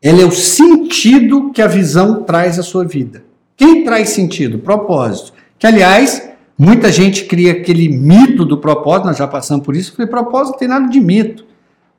ela 0.01 0.21
é 0.21 0.25
o 0.25 0.31
sentido 0.31 1.51
que 1.51 1.61
a 1.61 1.67
visão 1.67 2.23
traz 2.23 2.57
à 2.57 2.63
sua 2.63 2.85
vida. 2.85 3.23
Quem 3.57 3.83
traz 3.83 4.09
sentido? 4.09 4.59
Propósito. 4.59 5.33
Que, 5.57 5.67
aliás, 5.67 6.29
muita 6.57 6.91
gente 6.91 7.25
cria 7.25 7.51
aquele 7.51 7.89
mito 7.89 8.45
do 8.45 8.57
propósito, 8.57 9.07
nós 9.07 9.17
já 9.17 9.27
passamos 9.27 9.65
por 9.65 9.75
isso, 9.75 9.91
porque 9.91 10.09
propósito 10.09 10.53
não 10.53 10.59
tem 10.59 10.67
nada 10.67 10.87
de 10.87 11.01
mito. 11.01 11.45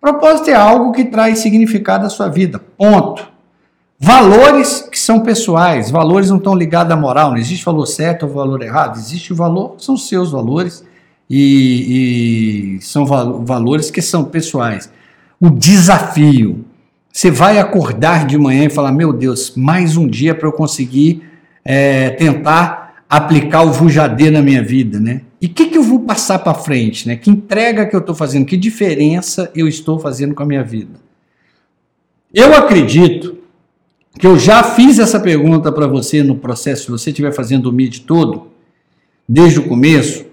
Propósito 0.01 0.49
é 0.49 0.55
algo 0.55 0.93
que 0.93 1.05
traz 1.05 1.41
significado 1.41 2.07
à 2.07 2.09
sua 2.09 2.29
vida. 2.29 2.59
Ponto. 2.79 3.29
Valores 3.99 4.89
que 4.91 4.99
são 4.99 5.21
pessoais, 5.21 5.91
valores 5.91 6.31
não 6.31 6.39
estão 6.39 6.55
ligados 6.55 6.91
à 6.91 6.97
moral, 6.97 7.33
não 7.33 7.37
existe 7.37 7.67
valor 7.67 7.85
certo 7.85 8.25
ou 8.25 8.33
valor 8.33 8.63
errado, 8.63 8.97
existe 8.99 9.31
o 9.31 9.37
valor, 9.37 9.75
são 9.77 9.95
seus 9.95 10.31
valores 10.31 10.83
e, 11.29 12.79
e 12.79 12.81
são 12.81 13.05
valores 13.05 13.91
que 13.91 14.01
são 14.01 14.25
pessoais. 14.25 14.91
O 15.39 15.51
desafio, 15.51 16.65
você 17.21 17.31
vai 17.31 17.59
acordar 17.59 18.27
de 18.27 18.39
manhã 18.39 18.65
e 18.65 18.71
falar: 18.71 18.93
Meu 18.93 19.13
Deus, 19.13 19.53
mais 19.55 19.95
um 19.95 20.09
dia 20.09 20.35
para 20.35 20.49
eu 20.49 20.53
conseguir 20.53 21.23
é, 21.63 22.09
tentar 22.09 23.05
aplicar 23.11 23.63
o 23.63 23.71
Vujadê 23.71 24.31
na 24.31 24.41
minha 24.41 24.63
vida, 24.65 24.99
né? 24.99 25.21
E 25.39 25.45
o 25.45 25.51
que, 25.51 25.67
que 25.67 25.77
eu 25.77 25.83
vou 25.83 26.01
passar 26.01 26.39
para 26.39 26.55
frente, 26.55 27.07
né? 27.07 27.17
Que 27.17 27.29
entrega 27.29 27.85
que 27.85 27.95
eu 27.95 28.01
estou 28.01 28.15
fazendo? 28.15 28.47
Que 28.47 28.57
diferença 28.57 29.51
eu 29.55 29.69
estou 29.69 29.99
fazendo 29.99 30.35
com 30.35 30.43
a 30.43 30.47
minha 30.47 30.65
vida? 30.65 30.99
Eu 32.33 32.55
acredito 32.55 33.37
que 34.19 34.27
eu 34.27 34.39
já 34.39 34.63
fiz 34.63 34.99
essa 34.99 35.21
pergunta 35.21 35.71
para 35.71 35.87
você 35.87 36.23
no 36.23 36.37
processo, 36.37 36.85
se 36.85 36.91
você 36.91 37.11
estiver 37.11 37.33
fazendo 37.35 37.67
o 37.67 37.73
MID 37.73 38.01
todo, 38.03 38.47
desde 39.29 39.59
o 39.59 39.69
começo, 39.69 40.25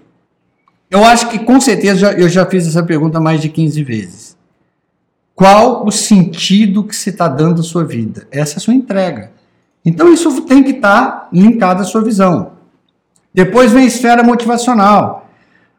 eu 0.90 1.04
acho 1.04 1.28
que 1.28 1.38
com 1.38 1.60
certeza 1.60 2.12
eu 2.12 2.30
já 2.30 2.46
fiz 2.46 2.66
essa 2.66 2.82
pergunta 2.82 3.20
mais 3.20 3.42
de 3.42 3.50
15 3.50 3.82
vezes. 3.82 4.27
Qual 5.38 5.86
o 5.86 5.92
sentido 5.92 6.82
que 6.82 6.96
você 6.96 7.10
está 7.10 7.28
dando 7.28 7.60
à 7.60 7.62
sua 7.62 7.84
vida? 7.84 8.26
Essa 8.28 8.54
é 8.54 8.56
a 8.56 8.60
sua 8.60 8.74
entrega. 8.74 9.30
Então 9.84 10.12
isso 10.12 10.42
tem 10.42 10.64
que 10.64 10.72
estar 10.72 11.10
tá 11.10 11.28
linkado 11.32 11.80
à 11.80 11.84
sua 11.84 12.02
visão. 12.02 12.54
Depois 13.32 13.70
vem 13.70 13.84
a 13.84 13.86
esfera 13.86 14.24
motivacional. 14.24 15.28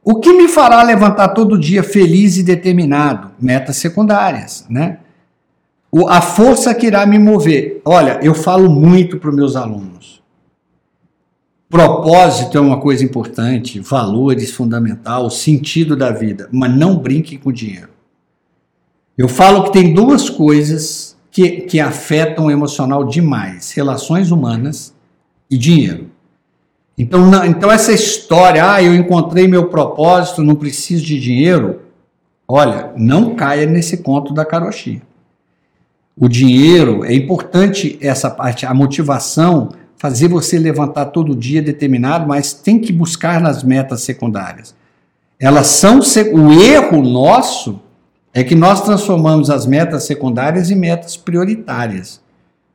O 0.02 0.22
que 0.22 0.32
me 0.32 0.48
fará 0.48 0.82
levantar 0.82 1.28
todo 1.34 1.60
dia 1.60 1.84
feliz 1.84 2.38
e 2.38 2.44
determinado? 2.44 3.32
Metas 3.38 3.76
secundárias, 3.76 4.66
né? 4.70 5.00
o, 5.92 6.08
a 6.08 6.22
força 6.22 6.74
que 6.74 6.88
irá 6.88 7.06
me 7.06 7.20
mover. 7.20 7.82
Olha, 7.84 8.18
eu 8.24 8.34
falo 8.34 8.70
muito 8.70 9.18
para 9.18 9.30
os 9.30 9.36
meus 9.36 9.58
alunos. 9.58 10.24
Propósito 11.70 12.58
é 12.58 12.62
uma 12.62 12.80
coisa 12.80 13.04
importante, 13.04 13.82
valores 13.82 14.52
fundamental, 14.52 15.30
sentido 15.30 15.98
da 15.98 16.12
vida, 16.12 16.48
mas 16.50 16.74
não 16.74 16.96
brinque 16.96 17.38
com 17.38 17.52
dinheiro. 17.52 17.99
Eu 19.20 19.28
falo 19.28 19.66
que 19.66 19.74
tem 19.74 19.94
duas 19.94 20.30
coisas 20.30 21.16
que, 21.30 21.62
que 21.62 21.80
afetam 21.80 22.46
o 22.46 22.52
emocional 22.52 23.04
demais: 23.04 23.72
relações 23.74 24.32
humanas 24.32 24.94
e 25.52 25.58
dinheiro. 25.58 26.10
Então, 26.98 27.46
então 27.46 27.72
essa 27.72 27.92
história, 27.92 28.74
ah, 28.74 28.82
eu 28.82 28.96
encontrei 28.96 29.48
meu 29.48 29.68
propósito, 29.68 30.44
não 30.44 30.56
preciso 30.56 31.06
de 31.06 31.20
dinheiro. 31.20 31.82
Olha, 32.48 32.92
não 32.98 33.36
caia 33.36 33.68
nesse 33.68 33.98
conto 33.98 34.34
da 34.34 34.44
carochinha 34.44 35.02
o 36.20 36.28
dinheiro, 36.28 37.06
é 37.06 37.14
importante 37.14 37.98
essa 38.02 38.30
parte, 38.30 38.66
a 38.66 38.74
motivação, 38.74 39.70
fazer 39.96 40.28
você 40.28 40.60
levantar 40.60 41.06
todo 41.06 41.36
dia 41.36 41.62
determinado, 41.62 42.28
mas 42.28 42.54
tem 42.54 42.78
que 42.78 42.92
buscar 42.92 43.40
nas 43.40 43.64
metas 43.64 44.02
secundárias. 44.02 44.76
Elas 45.40 45.68
são 45.68 46.00
o 46.34 46.52
erro 46.52 47.02
nosso 47.02 47.80
é 48.34 48.44
que 48.44 48.56
nós 48.56 48.82
transformamos 48.82 49.50
as 49.50 49.66
metas 49.66 50.04
secundárias 50.04 50.70
em 50.70 50.76
metas 50.76 51.18
prioritárias. 51.18 52.22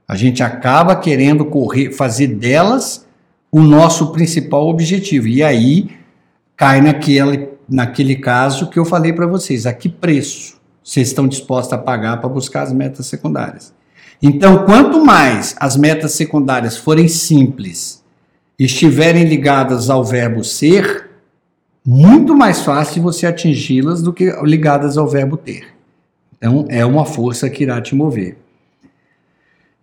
A 0.07 0.17
gente 0.17 0.43
acaba 0.43 0.97
querendo 0.97 1.45
correr, 1.45 1.93
fazer 1.93 2.29
delas 2.29 3.07
o 3.51 3.61
nosso 3.61 4.13
principal 4.13 4.69
objetivo. 4.69 5.29
E 5.29 5.43
aí 5.43 5.91
cai 6.57 6.81
naquele, 6.81 7.49
naquele 7.69 8.17
caso 8.17 8.69
que 8.69 8.79
eu 8.79 8.85
falei 8.85 9.13
para 9.13 9.27
vocês, 9.27 9.65
a 9.65 9.73
que 9.73 9.89
preço? 9.89 10.55
vocês 10.85 11.09
estão 11.09 11.27
dispostos 11.27 11.73
a 11.73 11.79
pagar 11.79 12.19
para 12.19 12.29
buscar 12.29 12.63
as 12.63 12.73
metas 12.73 13.07
secundárias. 13.07 13.73
Então, 14.23 14.67
quanto 14.67 15.03
mais 15.03 15.57
as 15.59 15.77
metas 15.77 16.13
secundárias 16.13 16.77
forem 16.77 17.09
simples, 17.09 18.05
estiverem 18.59 19.25
ligadas 19.25 19.89
ao 19.89 20.05
verbo 20.05 20.45
ser, 20.45 21.04
muito 21.87 22.35
mais 22.35 22.61
fácil 22.63 23.03
você 23.03 23.27
atingi-las 23.27 24.03
do 24.03 24.13
que 24.13 24.31
ligadas 24.43 24.97
ao 24.97 25.07
verbo 25.07 25.37
ter. 25.37 25.67
Então, 26.37 26.67
é 26.69 26.85
uma 26.85 27.05
força 27.05 27.49
que 27.51 27.63
irá 27.63 27.81
te 27.81 27.95
mover. 27.95 28.39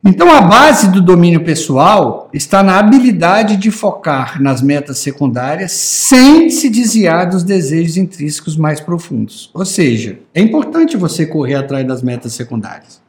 Então, 0.04 0.32
a 0.32 0.42
base 0.42 0.90
do 0.90 1.00
domínio 1.00 1.44
pessoal 1.44 2.28
está 2.34 2.64
na 2.64 2.80
habilidade 2.80 3.56
de 3.56 3.70
focar 3.70 4.42
nas 4.42 4.60
metas 4.60 4.98
secundárias 4.98 5.74
sem 5.74 6.50
se 6.50 6.72
desviar 6.72 7.30
dos 7.30 7.44
desejos 7.44 7.98
intrínsecos 7.98 8.58
mais 8.58 8.80
profundos. 8.80 9.52
Ou 9.54 9.64
seja, 9.64 10.18
é 10.34 10.42
importante 10.42 10.98
você 10.98 11.24
correr 11.24 11.54
atrás 11.54 11.86
das 11.88 12.02
metas 12.02 12.34
secundárias. 12.34 13.00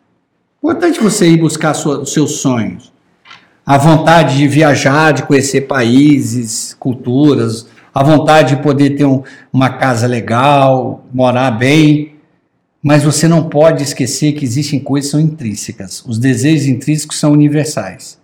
É 0.63 0.67
importante 0.67 1.01
você 1.01 1.31
ir 1.31 1.39
buscar 1.39 1.73
sua, 1.73 2.01
os 2.01 2.13
seus 2.13 2.41
sonhos. 2.43 2.93
A 3.65 3.79
vontade 3.79 4.37
de 4.37 4.47
viajar, 4.47 5.13
de 5.13 5.23
conhecer 5.23 5.63
países, 5.63 6.77
culturas, 6.79 7.67
a 7.95 8.03
vontade 8.03 8.57
de 8.57 8.63
poder 8.63 8.91
ter 8.91 9.05
um, 9.05 9.23
uma 9.53 9.71
casa 9.71 10.07
legal, 10.07 11.05
morar 11.13 11.51
bem, 11.51 12.17
mas 12.83 13.05
você 13.05 13.29
não 13.29 13.49
pode 13.49 13.83
esquecer 13.83 14.33
que 14.33 14.45
existem 14.45 14.81
coisas 14.81 15.11
que 15.11 15.17
são 15.17 15.21
intrínsecas. 15.21 16.03
Os 16.07 16.19
desejos 16.19 16.67
intrínsecos 16.67 17.19
são 17.19 17.33
universais, 17.33 18.19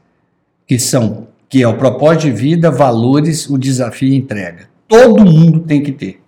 que 0.66 0.78
são 0.78 1.28
que 1.48 1.62
é 1.62 1.68
o 1.68 1.78
propósito 1.78 2.22
de 2.22 2.32
vida, 2.32 2.70
valores, 2.70 3.48
o 3.48 3.56
desafio 3.56 4.08
e 4.08 4.16
entrega. 4.16 4.68
Todo 4.86 5.24
mundo 5.24 5.60
tem 5.60 5.82
que 5.82 5.92
ter. 5.92 6.20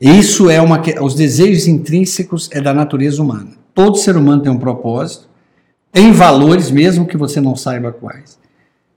Isso 0.00 0.48
é 0.48 0.60
uma 0.60 0.82
os 1.02 1.14
desejos 1.14 1.66
intrínsecos 1.66 2.48
é 2.52 2.60
da 2.60 2.72
natureza 2.72 3.22
humana. 3.22 3.50
Todo 3.74 3.98
ser 3.98 4.16
humano 4.16 4.42
tem 4.42 4.50
um 4.50 4.58
propósito, 4.58 5.28
tem 5.92 6.12
valores 6.12 6.70
mesmo 6.70 7.06
que 7.06 7.16
você 7.16 7.40
não 7.40 7.54
saiba 7.56 7.92
quais. 7.92 8.38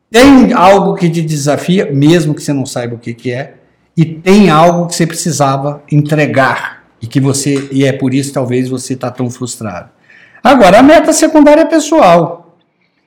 Tem 0.09 0.53
algo 0.53 0.95
que 0.95 1.09
te 1.09 1.21
desafia, 1.21 1.91
mesmo 1.91 2.33
que 2.33 2.41
você 2.41 2.53
não 2.53 2.65
saiba 2.65 2.95
o 2.95 2.99
que, 2.99 3.13
que 3.13 3.31
é, 3.31 3.56
e 3.97 4.05
tem 4.05 4.49
algo 4.51 4.85
que 4.85 4.95
você 4.95 5.07
precisava 5.07 5.81
entregar 5.91 6.83
e 7.01 7.07
que 7.07 7.19
você 7.19 7.67
e 7.71 7.83
é 7.83 7.91
por 7.91 8.13
isso 8.13 8.31
talvez 8.31 8.69
você 8.69 8.93
está 8.93 9.09
tão 9.09 9.29
frustrado. 9.29 9.89
Agora, 10.43 10.79
a 10.79 10.83
meta 10.83 11.11
secundária 11.11 11.61
é 11.61 11.65
pessoal. 11.65 12.55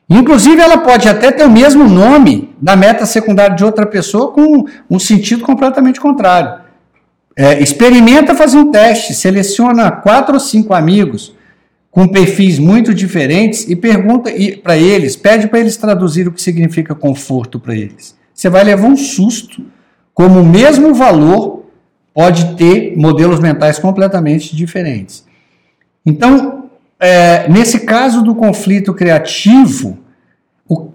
Inclusive, 0.08 0.60
ela 0.60 0.78
pode 0.78 1.08
até 1.08 1.30
ter 1.30 1.44
o 1.44 1.50
mesmo 1.50 1.88
nome 1.88 2.52
da 2.60 2.74
meta 2.74 3.06
secundária 3.06 3.54
de 3.54 3.64
outra 3.64 3.86
pessoa 3.86 4.32
com 4.32 4.64
um 4.90 4.98
sentido 4.98 5.44
completamente 5.44 6.00
contrário. 6.00 6.60
É, 7.36 7.62
experimenta 7.62 8.34
fazer 8.34 8.58
um 8.58 8.72
teste, 8.72 9.14
seleciona 9.14 9.90
quatro 9.92 10.34
ou 10.34 10.40
cinco 10.40 10.74
amigos 10.74 11.32
com 11.90 12.06
perfis 12.06 12.58
muito 12.58 12.92
diferentes 12.92 13.68
e 13.68 13.74
pergunta 13.74 14.30
para 14.62 14.76
eles, 14.76 15.16
pede 15.16 15.48
para 15.48 15.60
eles 15.60 15.76
traduzir 15.76 16.26
o 16.26 16.32
que 16.32 16.42
significa 16.42 16.94
conforto 16.94 17.58
para 17.58 17.74
eles. 17.74 18.16
Você 18.34 18.48
vai 18.48 18.64
levar 18.64 18.88
um 18.88 18.96
susto, 18.96 19.64
como 20.14 20.40
o 20.40 20.44
mesmo 20.44 20.94
valor 20.94 21.64
pode 22.12 22.56
ter 22.56 22.96
modelos 22.96 23.40
mentais 23.40 23.78
completamente 23.78 24.54
diferentes. 24.54 25.24
Então, 26.04 26.70
é, 26.98 27.48
nesse 27.48 27.80
caso 27.80 28.22
do 28.22 28.34
conflito 28.34 28.92
criativo, 28.92 29.98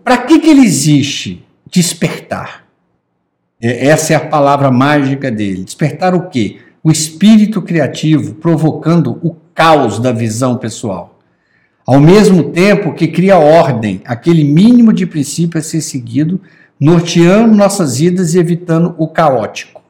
para 0.03 0.17
que, 0.17 0.39
que 0.39 0.49
ele 0.49 0.61
existe? 0.61 1.45
Despertar. 1.69 2.65
É, 3.61 3.87
essa 3.87 4.13
é 4.13 4.15
a 4.15 4.25
palavra 4.25 4.69
mágica 4.69 5.31
dele. 5.31 5.63
Despertar 5.63 6.13
o 6.13 6.29
quê? 6.29 6.59
O 6.83 6.91
espírito 6.91 7.61
criativo 7.61 8.35
provocando 8.35 9.19
o 9.23 9.35
caos 9.53 9.99
da 9.99 10.11
visão 10.11 10.57
pessoal. 10.57 11.19
Ao 11.87 11.99
mesmo 11.99 12.51
tempo 12.51 12.93
que 12.93 13.07
cria 13.07 13.37
ordem, 13.37 14.01
aquele 14.05 14.43
mínimo 14.43 14.91
de 14.91 15.05
princípio 15.05 15.59
a 15.59 15.63
ser 15.63 15.81
seguido, 15.81 16.41
norteando 16.79 17.55
nossas 17.55 17.97
vidas 17.97 18.33
e 18.33 18.39
evitando 18.39 18.95
o 18.97 19.07
caótico. 19.07 19.81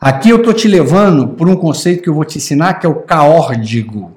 Aqui 0.00 0.30
eu 0.30 0.36
estou 0.36 0.52
te 0.52 0.68
levando 0.68 1.28
por 1.28 1.48
um 1.48 1.56
conceito 1.56 2.02
que 2.02 2.08
eu 2.08 2.14
vou 2.14 2.24
te 2.24 2.38
ensinar, 2.38 2.74
que 2.74 2.86
é 2.86 2.88
o 2.88 2.96
caórdigo. 2.96 4.12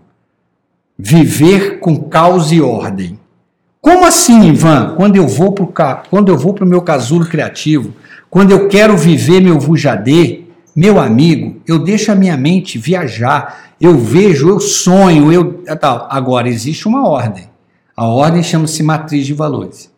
Viver 0.98 1.80
com 1.80 1.98
caos 1.98 2.52
e 2.52 2.62
ordem. 2.62 3.18
Como 3.82 4.06
assim, 4.06 4.50
Ivan? 4.50 4.96
Quando 4.98 5.16
eu 5.16 5.28
vou 5.28 5.54
para 5.54 5.64
para 6.54 6.66
o 6.66 6.68
meu 6.68 6.82
casulo 6.82 7.26
criativo, 7.26 7.94
quando 8.30 8.52
eu 8.52 8.68
quero 8.68 8.98
viver 8.98 9.40
meu 9.40 9.58
vujadê, 9.58 10.44
meu 10.76 11.00
amigo, 11.00 11.62
eu 11.66 11.80
deixo 11.80 12.12
a 12.12 12.16
minha 12.16 12.36
mente 12.36 12.78
viajar, 12.78 13.74
eu 13.80 13.98
vejo, 13.98 14.50
eu 14.50 14.60
sonho, 14.60 15.32
eu 15.32 15.64
é. 15.66 16.08
Agora 16.10 16.50
existe 16.50 16.88
uma 16.88 17.08
ordem. 17.08 17.50
A 17.96 18.06
ordem 18.06 18.44
chama-se 18.44 18.84
matriz 18.84 19.26
de 19.26 19.34
valores. 19.34 19.90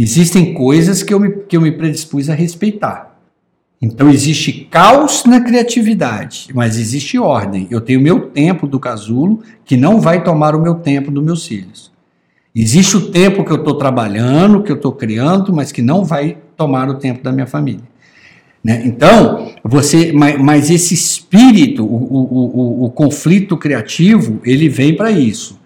Existem 0.00 0.54
coisas 0.54 1.02
que 1.02 1.12
eu, 1.12 1.18
me, 1.18 1.28
que 1.30 1.56
eu 1.56 1.60
me 1.60 1.72
predispus 1.72 2.30
a 2.30 2.34
respeitar. 2.34 3.18
Então 3.82 4.08
existe 4.08 4.68
caos 4.70 5.24
na 5.24 5.40
criatividade, 5.40 6.48
mas 6.54 6.78
existe 6.78 7.18
ordem. 7.18 7.66
Eu 7.68 7.80
tenho 7.80 8.00
meu 8.00 8.28
tempo 8.28 8.68
do 8.68 8.78
casulo 8.78 9.42
que 9.64 9.76
não 9.76 10.00
vai 10.00 10.22
tomar 10.22 10.54
o 10.54 10.62
meu 10.62 10.76
tempo 10.76 11.10
dos 11.10 11.24
meus 11.24 11.44
filhos. 11.44 11.90
Existe 12.54 12.96
o 12.96 13.10
tempo 13.10 13.44
que 13.44 13.50
eu 13.50 13.56
estou 13.56 13.74
trabalhando, 13.74 14.62
que 14.62 14.70
eu 14.70 14.76
estou 14.76 14.92
criando, 14.92 15.52
mas 15.52 15.72
que 15.72 15.82
não 15.82 16.04
vai 16.04 16.38
tomar 16.56 16.88
o 16.88 16.94
tempo 16.94 17.22
da 17.22 17.32
minha 17.32 17.46
família. 17.46 17.82
Né? 18.62 18.82
Então, 18.84 19.52
você, 19.64 20.12
mas, 20.12 20.40
mas, 20.40 20.70
esse 20.70 20.94
espírito, 20.94 21.84
o, 21.84 21.96
o, 21.96 22.82
o, 22.82 22.84
o 22.86 22.90
conflito 22.90 23.56
criativo, 23.56 24.40
ele 24.44 24.68
vem 24.68 24.96
para 24.96 25.10
isso. 25.10 25.58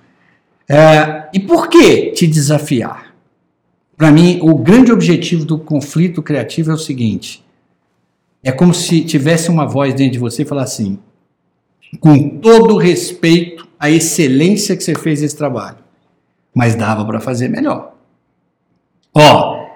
É, 0.68 1.28
e 1.32 1.40
por 1.40 1.68
que 1.68 2.12
te 2.12 2.26
desafiar? 2.26 3.01
Para 4.02 4.10
mim, 4.10 4.40
o 4.42 4.58
grande 4.58 4.90
objetivo 4.90 5.44
do 5.44 5.56
conflito 5.56 6.20
criativo 6.20 6.72
é 6.72 6.74
o 6.74 6.76
seguinte: 6.76 7.40
é 8.42 8.50
como 8.50 8.74
se 8.74 9.02
tivesse 9.02 9.48
uma 9.48 9.64
voz 9.64 9.94
dentro 9.94 10.14
de 10.14 10.18
você 10.18 10.42
e 10.42 10.44
falasse 10.44 10.82
assim, 10.82 10.98
com 12.00 12.28
todo 12.40 12.76
respeito 12.76 13.64
à 13.78 13.88
excelência 13.88 14.76
que 14.76 14.82
você 14.82 14.96
fez 14.96 15.22
esse 15.22 15.36
trabalho, 15.36 15.78
mas 16.52 16.74
dava 16.74 17.04
para 17.04 17.20
fazer 17.20 17.46
melhor. 17.46 17.94
Ó, 19.14 19.66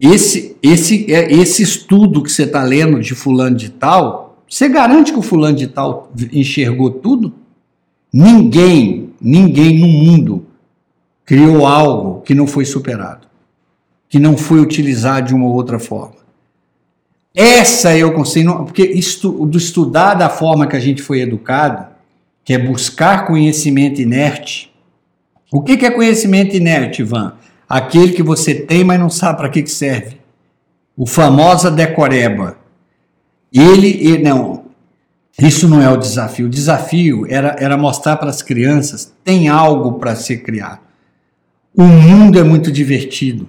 esse, 0.00 0.56
esse, 0.60 1.14
é, 1.14 1.32
esse 1.32 1.62
estudo 1.62 2.20
que 2.20 2.32
você 2.32 2.42
está 2.42 2.64
lendo 2.64 2.98
de 2.98 3.14
fulano 3.14 3.54
de 3.54 3.68
tal, 3.68 4.42
você 4.50 4.68
garante 4.68 5.12
que 5.12 5.20
o 5.20 5.22
fulano 5.22 5.56
de 5.56 5.68
tal 5.68 6.10
enxergou 6.32 6.90
tudo? 6.90 7.32
Ninguém, 8.12 9.10
ninguém 9.20 9.78
no 9.78 9.86
mundo 9.86 10.46
criou 11.24 11.64
algo 11.64 12.22
que 12.22 12.34
não 12.34 12.48
foi 12.48 12.64
superado, 12.64 13.30
que 14.12 14.18
não 14.18 14.36
foi 14.36 14.60
utilizado 14.60 15.28
de 15.28 15.34
uma 15.34 15.46
ou 15.46 15.54
outra 15.54 15.78
forma. 15.78 16.16
Essa 17.34 17.96
eu 17.96 18.12
consigo, 18.12 18.66
porque 18.66 18.82
isto, 18.82 19.46
do 19.46 19.56
estudar 19.56 20.12
da 20.12 20.28
forma 20.28 20.66
que 20.66 20.76
a 20.76 20.80
gente 20.80 21.00
foi 21.00 21.22
educado, 21.22 21.86
que 22.44 22.52
é 22.52 22.58
buscar 22.58 23.24
conhecimento 23.26 24.02
inerte. 24.02 24.70
O 25.50 25.62
que, 25.62 25.78
que 25.78 25.86
é 25.86 25.90
conhecimento 25.90 26.54
inerte, 26.54 27.00
Ivan? 27.00 27.32
Aquele 27.66 28.12
que 28.12 28.22
você 28.22 28.54
tem, 28.54 28.84
mas 28.84 29.00
não 29.00 29.08
sabe 29.08 29.38
para 29.38 29.48
que, 29.48 29.62
que 29.62 29.70
serve. 29.70 30.20
O 30.94 31.06
famosa 31.06 31.70
decoreba. 31.70 32.58
Ele, 33.50 33.88
ele, 33.88 34.22
não, 34.22 34.66
isso 35.40 35.66
não 35.66 35.80
é 35.80 35.88
o 35.88 35.96
desafio. 35.96 36.48
O 36.48 36.50
desafio 36.50 37.24
era, 37.30 37.56
era 37.58 37.78
mostrar 37.78 38.18
para 38.18 38.28
as 38.28 38.42
crianças 38.42 39.10
tem 39.24 39.48
algo 39.48 39.94
para 39.94 40.14
ser 40.14 40.42
criado. 40.42 40.80
O 41.74 41.84
mundo 41.84 42.38
é 42.38 42.42
muito 42.42 42.70
divertido 42.70 43.48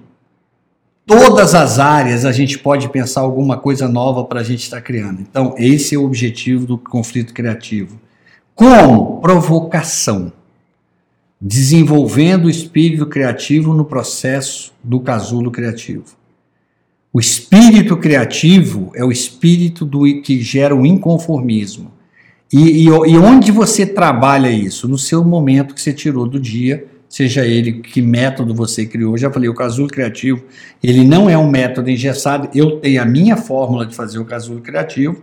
todas 1.05 1.53
as 1.53 1.79
áreas 1.79 2.25
a 2.25 2.31
gente 2.31 2.57
pode 2.57 2.89
pensar 2.89 3.21
alguma 3.21 3.57
coisa 3.57 3.87
nova 3.87 4.23
para 4.23 4.39
a 4.39 4.43
gente 4.43 4.63
estar 4.63 4.77
tá 4.77 4.81
criando. 4.81 5.21
Então, 5.21 5.55
esse 5.57 5.95
é 5.95 5.97
o 5.97 6.05
objetivo 6.05 6.65
do 6.65 6.77
conflito 6.77 7.33
criativo. 7.33 7.99
Como? 8.55 9.19
Provocação. 9.21 10.31
Desenvolvendo 11.39 12.45
o 12.45 12.49
espírito 12.49 13.05
criativo 13.05 13.73
no 13.73 13.83
processo 13.83 14.71
do 14.83 14.99
casulo 14.99 15.51
criativo. 15.51 16.05
O 17.11 17.19
espírito 17.19 17.97
criativo 17.97 18.91
é 18.95 19.03
o 19.03 19.11
espírito 19.11 19.85
do, 19.85 19.99
que 20.21 20.41
gera 20.41 20.75
o 20.75 20.85
inconformismo. 20.85 21.91
E, 22.51 22.83
e, 22.83 22.85
e 22.85 23.17
onde 23.17 23.51
você 23.51 23.85
trabalha 23.85 24.49
isso? 24.49 24.87
No 24.87 24.97
seu 24.97 25.23
momento 25.23 25.75
que 25.75 25.81
você 25.81 25.93
tirou 25.93 26.27
do 26.27 26.39
dia 26.39 26.87
seja 27.13 27.45
ele 27.45 27.73
que 27.73 28.01
método 28.01 28.55
você 28.55 28.87
criou. 28.87 29.15
Já 29.15 29.29
falei, 29.29 29.47
o 29.47 29.53
casulo 29.53 29.87
criativo, 29.87 30.43
ele 30.81 31.05
não 31.05 31.29
é 31.29 31.37
um 31.37 31.47
método 31.47 31.91
engessado, 31.91 32.49
eu 32.55 32.79
tenho 32.79 32.99
a 32.99 33.05
minha 33.05 33.37
fórmula 33.37 33.85
de 33.85 33.93
fazer 33.93 34.17
o 34.17 34.25
casulo 34.25 34.61
criativo. 34.61 35.21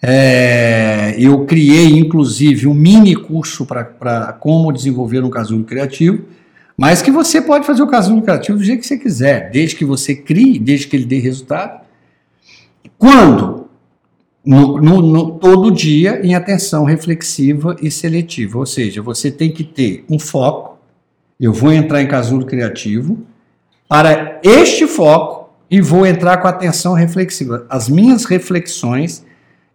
É, 0.00 1.14
eu 1.18 1.44
criei, 1.44 1.98
inclusive, 1.98 2.66
um 2.66 2.72
mini 2.72 3.14
curso 3.14 3.66
para 3.66 4.32
como 4.40 4.72
desenvolver 4.72 5.22
um 5.22 5.28
casulo 5.28 5.64
criativo, 5.64 6.24
mas 6.78 7.02
que 7.02 7.10
você 7.10 7.42
pode 7.42 7.66
fazer 7.66 7.82
o 7.82 7.86
casulo 7.86 8.22
criativo 8.22 8.56
do 8.56 8.64
jeito 8.64 8.80
que 8.80 8.86
você 8.86 8.96
quiser, 8.96 9.50
desde 9.50 9.76
que 9.76 9.84
você 9.84 10.14
crie, 10.14 10.58
desde 10.58 10.86
que 10.86 10.96
ele 10.96 11.04
dê 11.04 11.18
resultado. 11.18 11.82
Quando? 12.96 13.68
No, 14.42 14.80
no, 14.80 15.02
no, 15.02 15.30
todo 15.32 15.70
dia 15.70 16.24
em 16.24 16.34
atenção 16.34 16.84
reflexiva 16.84 17.76
e 17.82 17.90
seletiva, 17.90 18.58
ou 18.58 18.64
seja, 18.64 19.02
você 19.02 19.30
tem 19.30 19.52
que 19.52 19.62
ter 19.62 20.06
um 20.08 20.18
foco, 20.18 20.71
eu 21.42 21.52
vou 21.52 21.72
entrar 21.72 22.00
em 22.00 22.06
casulo 22.06 22.46
criativo 22.46 23.18
para 23.88 24.38
este 24.44 24.86
foco 24.86 25.50
e 25.68 25.80
vou 25.80 26.06
entrar 26.06 26.36
com 26.36 26.46
atenção 26.46 26.94
reflexiva. 26.94 27.66
As 27.68 27.88
minhas 27.88 28.24
reflexões 28.24 29.26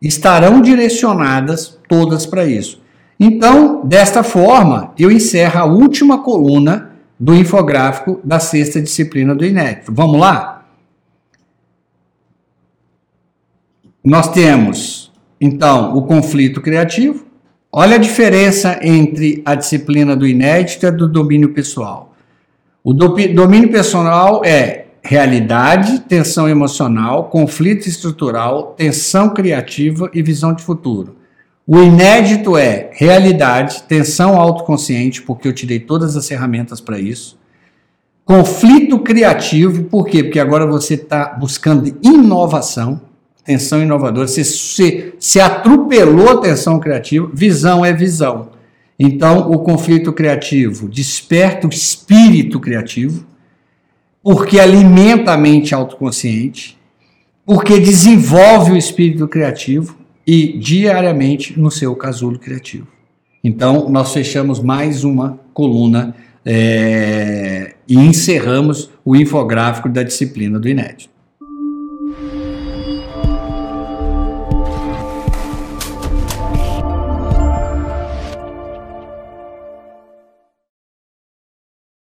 estarão 0.02 0.62
direcionadas 0.62 1.78
todas 1.90 2.26
para 2.26 2.46
isso. 2.46 2.82
Então, 3.20 3.86
desta 3.86 4.24
forma, 4.24 4.94
eu 4.98 5.12
encerro 5.12 5.60
a 5.60 5.66
última 5.66 6.24
coluna 6.24 6.92
do 7.20 7.36
infográfico 7.36 8.22
da 8.24 8.40
sexta 8.40 8.82
disciplina 8.82 9.36
do 9.36 9.44
inédito. 9.44 9.94
Vamos 9.94 10.22
lá? 10.22 10.66
Nós 14.02 14.30
temos, 14.30 15.12
então, 15.42 15.98
o 15.98 16.04
conflito 16.04 16.62
criativo, 16.62 17.27
Olha 17.80 17.98
a 17.98 18.00
diferença 18.00 18.80
entre 18.82 19.44
a 19.46 19.54
disciplina 19.54 20.16
do 20.16 20.26
inédito 20.26 20.88
e 20.88 20.90
do 20.90 21.08
domínio 21.08 21.54
pessoal. 21.54 22.16
O 22.84 22.92
do, 22.92 23.10
domínio 23.36 23.70
pessoal 23.70 24.44
é 24.44 24.88
realidade, 25.04 26.00
tensão 26.00 26.50
emocional, 26.50 27.26
conflito 27.26 27.88
estrutural, 27.88 28.74
tensão 28.76 29.32
criativa 29.32 30.10
e 30.12 30.24
visão 30.24 30.56
de 30.56 30.64
futuro. 30.64 31.18
O 31.68 31.78
inédito 31.78 32.58
é 32.58 32.90
realidade, 32.94 33.84
tensão 33.84 34.42
autoconsciente, 34.42 35.22
porque 35.22 35.48
eu 35.48 35.54
te 35.54 35.68
dei 35.68 35.80
todas 35.80 36.18
as 36.18 36.28
ferramentas 36.28 36.82
para 36.82 37.00
isso. 37.00 37.38
Conflito 38.26 38.98
criativo, 38.98 39.84
por 39.84 40.08
quê? 40.08 40.24
Porque 40.24 40.40
agora 40.40 40.66
você 40.66 40.96
está 40.96 41.28
buscando 41.40 41.96
inovação 42.02 43.00
tensão 43.48 43.82
inovadora, 43.82 44.28
você 44.28 44.44
se, 44.44 45.14
se 45.18 45.40
atropelou 45.40 46.30
a 46.30 46.42
tensão 46.42 46.80
criativa, 46.82 47.32
visão 47.34 47.86
é 47.86 47.94
visão. 47.94 48.50
Então, 49.00 49.50
o 49.50 49.60
conflito 49.60 50.12
criativo 50.12 50.90
desperta 50.90 51.66
o 51.66 51.70
espírito 51.70 52.60
criativo, 52.60 53.26
porque 54.22 54.60
alimenta 54.60 55.32
a 55.32 55.38
mente 55.38 55.74
autoconsciente, 55.74 56.78
porque 57.46 57.80
desenvolve 57.80 58.74
o 58.74 58.78
espírito 58.78 59.26
criativo 59.30 59.98
e 60.26 60.58
diariamente 60.58 61.58
no 61.58 61.72
seu 61.72 61.96
casulo 61.96 62.38
criativo. 62.38 62.88
Então, 63.42 63.88
nós 63.90 64.12
fechamos 64.12 64.60
mais 64.60 65.06
uma 65.06 65.40
coluna 65.54 66.14
é, 66.46 67.76
e 67.88 67.96
encerramos 67.96 68.90
o 69.06 69.16
infográfico 69.16 69.88
da 69.88 70.04
disciplina 70.04 70.60
do 70.60 70.68
inédito. 70.68 71.17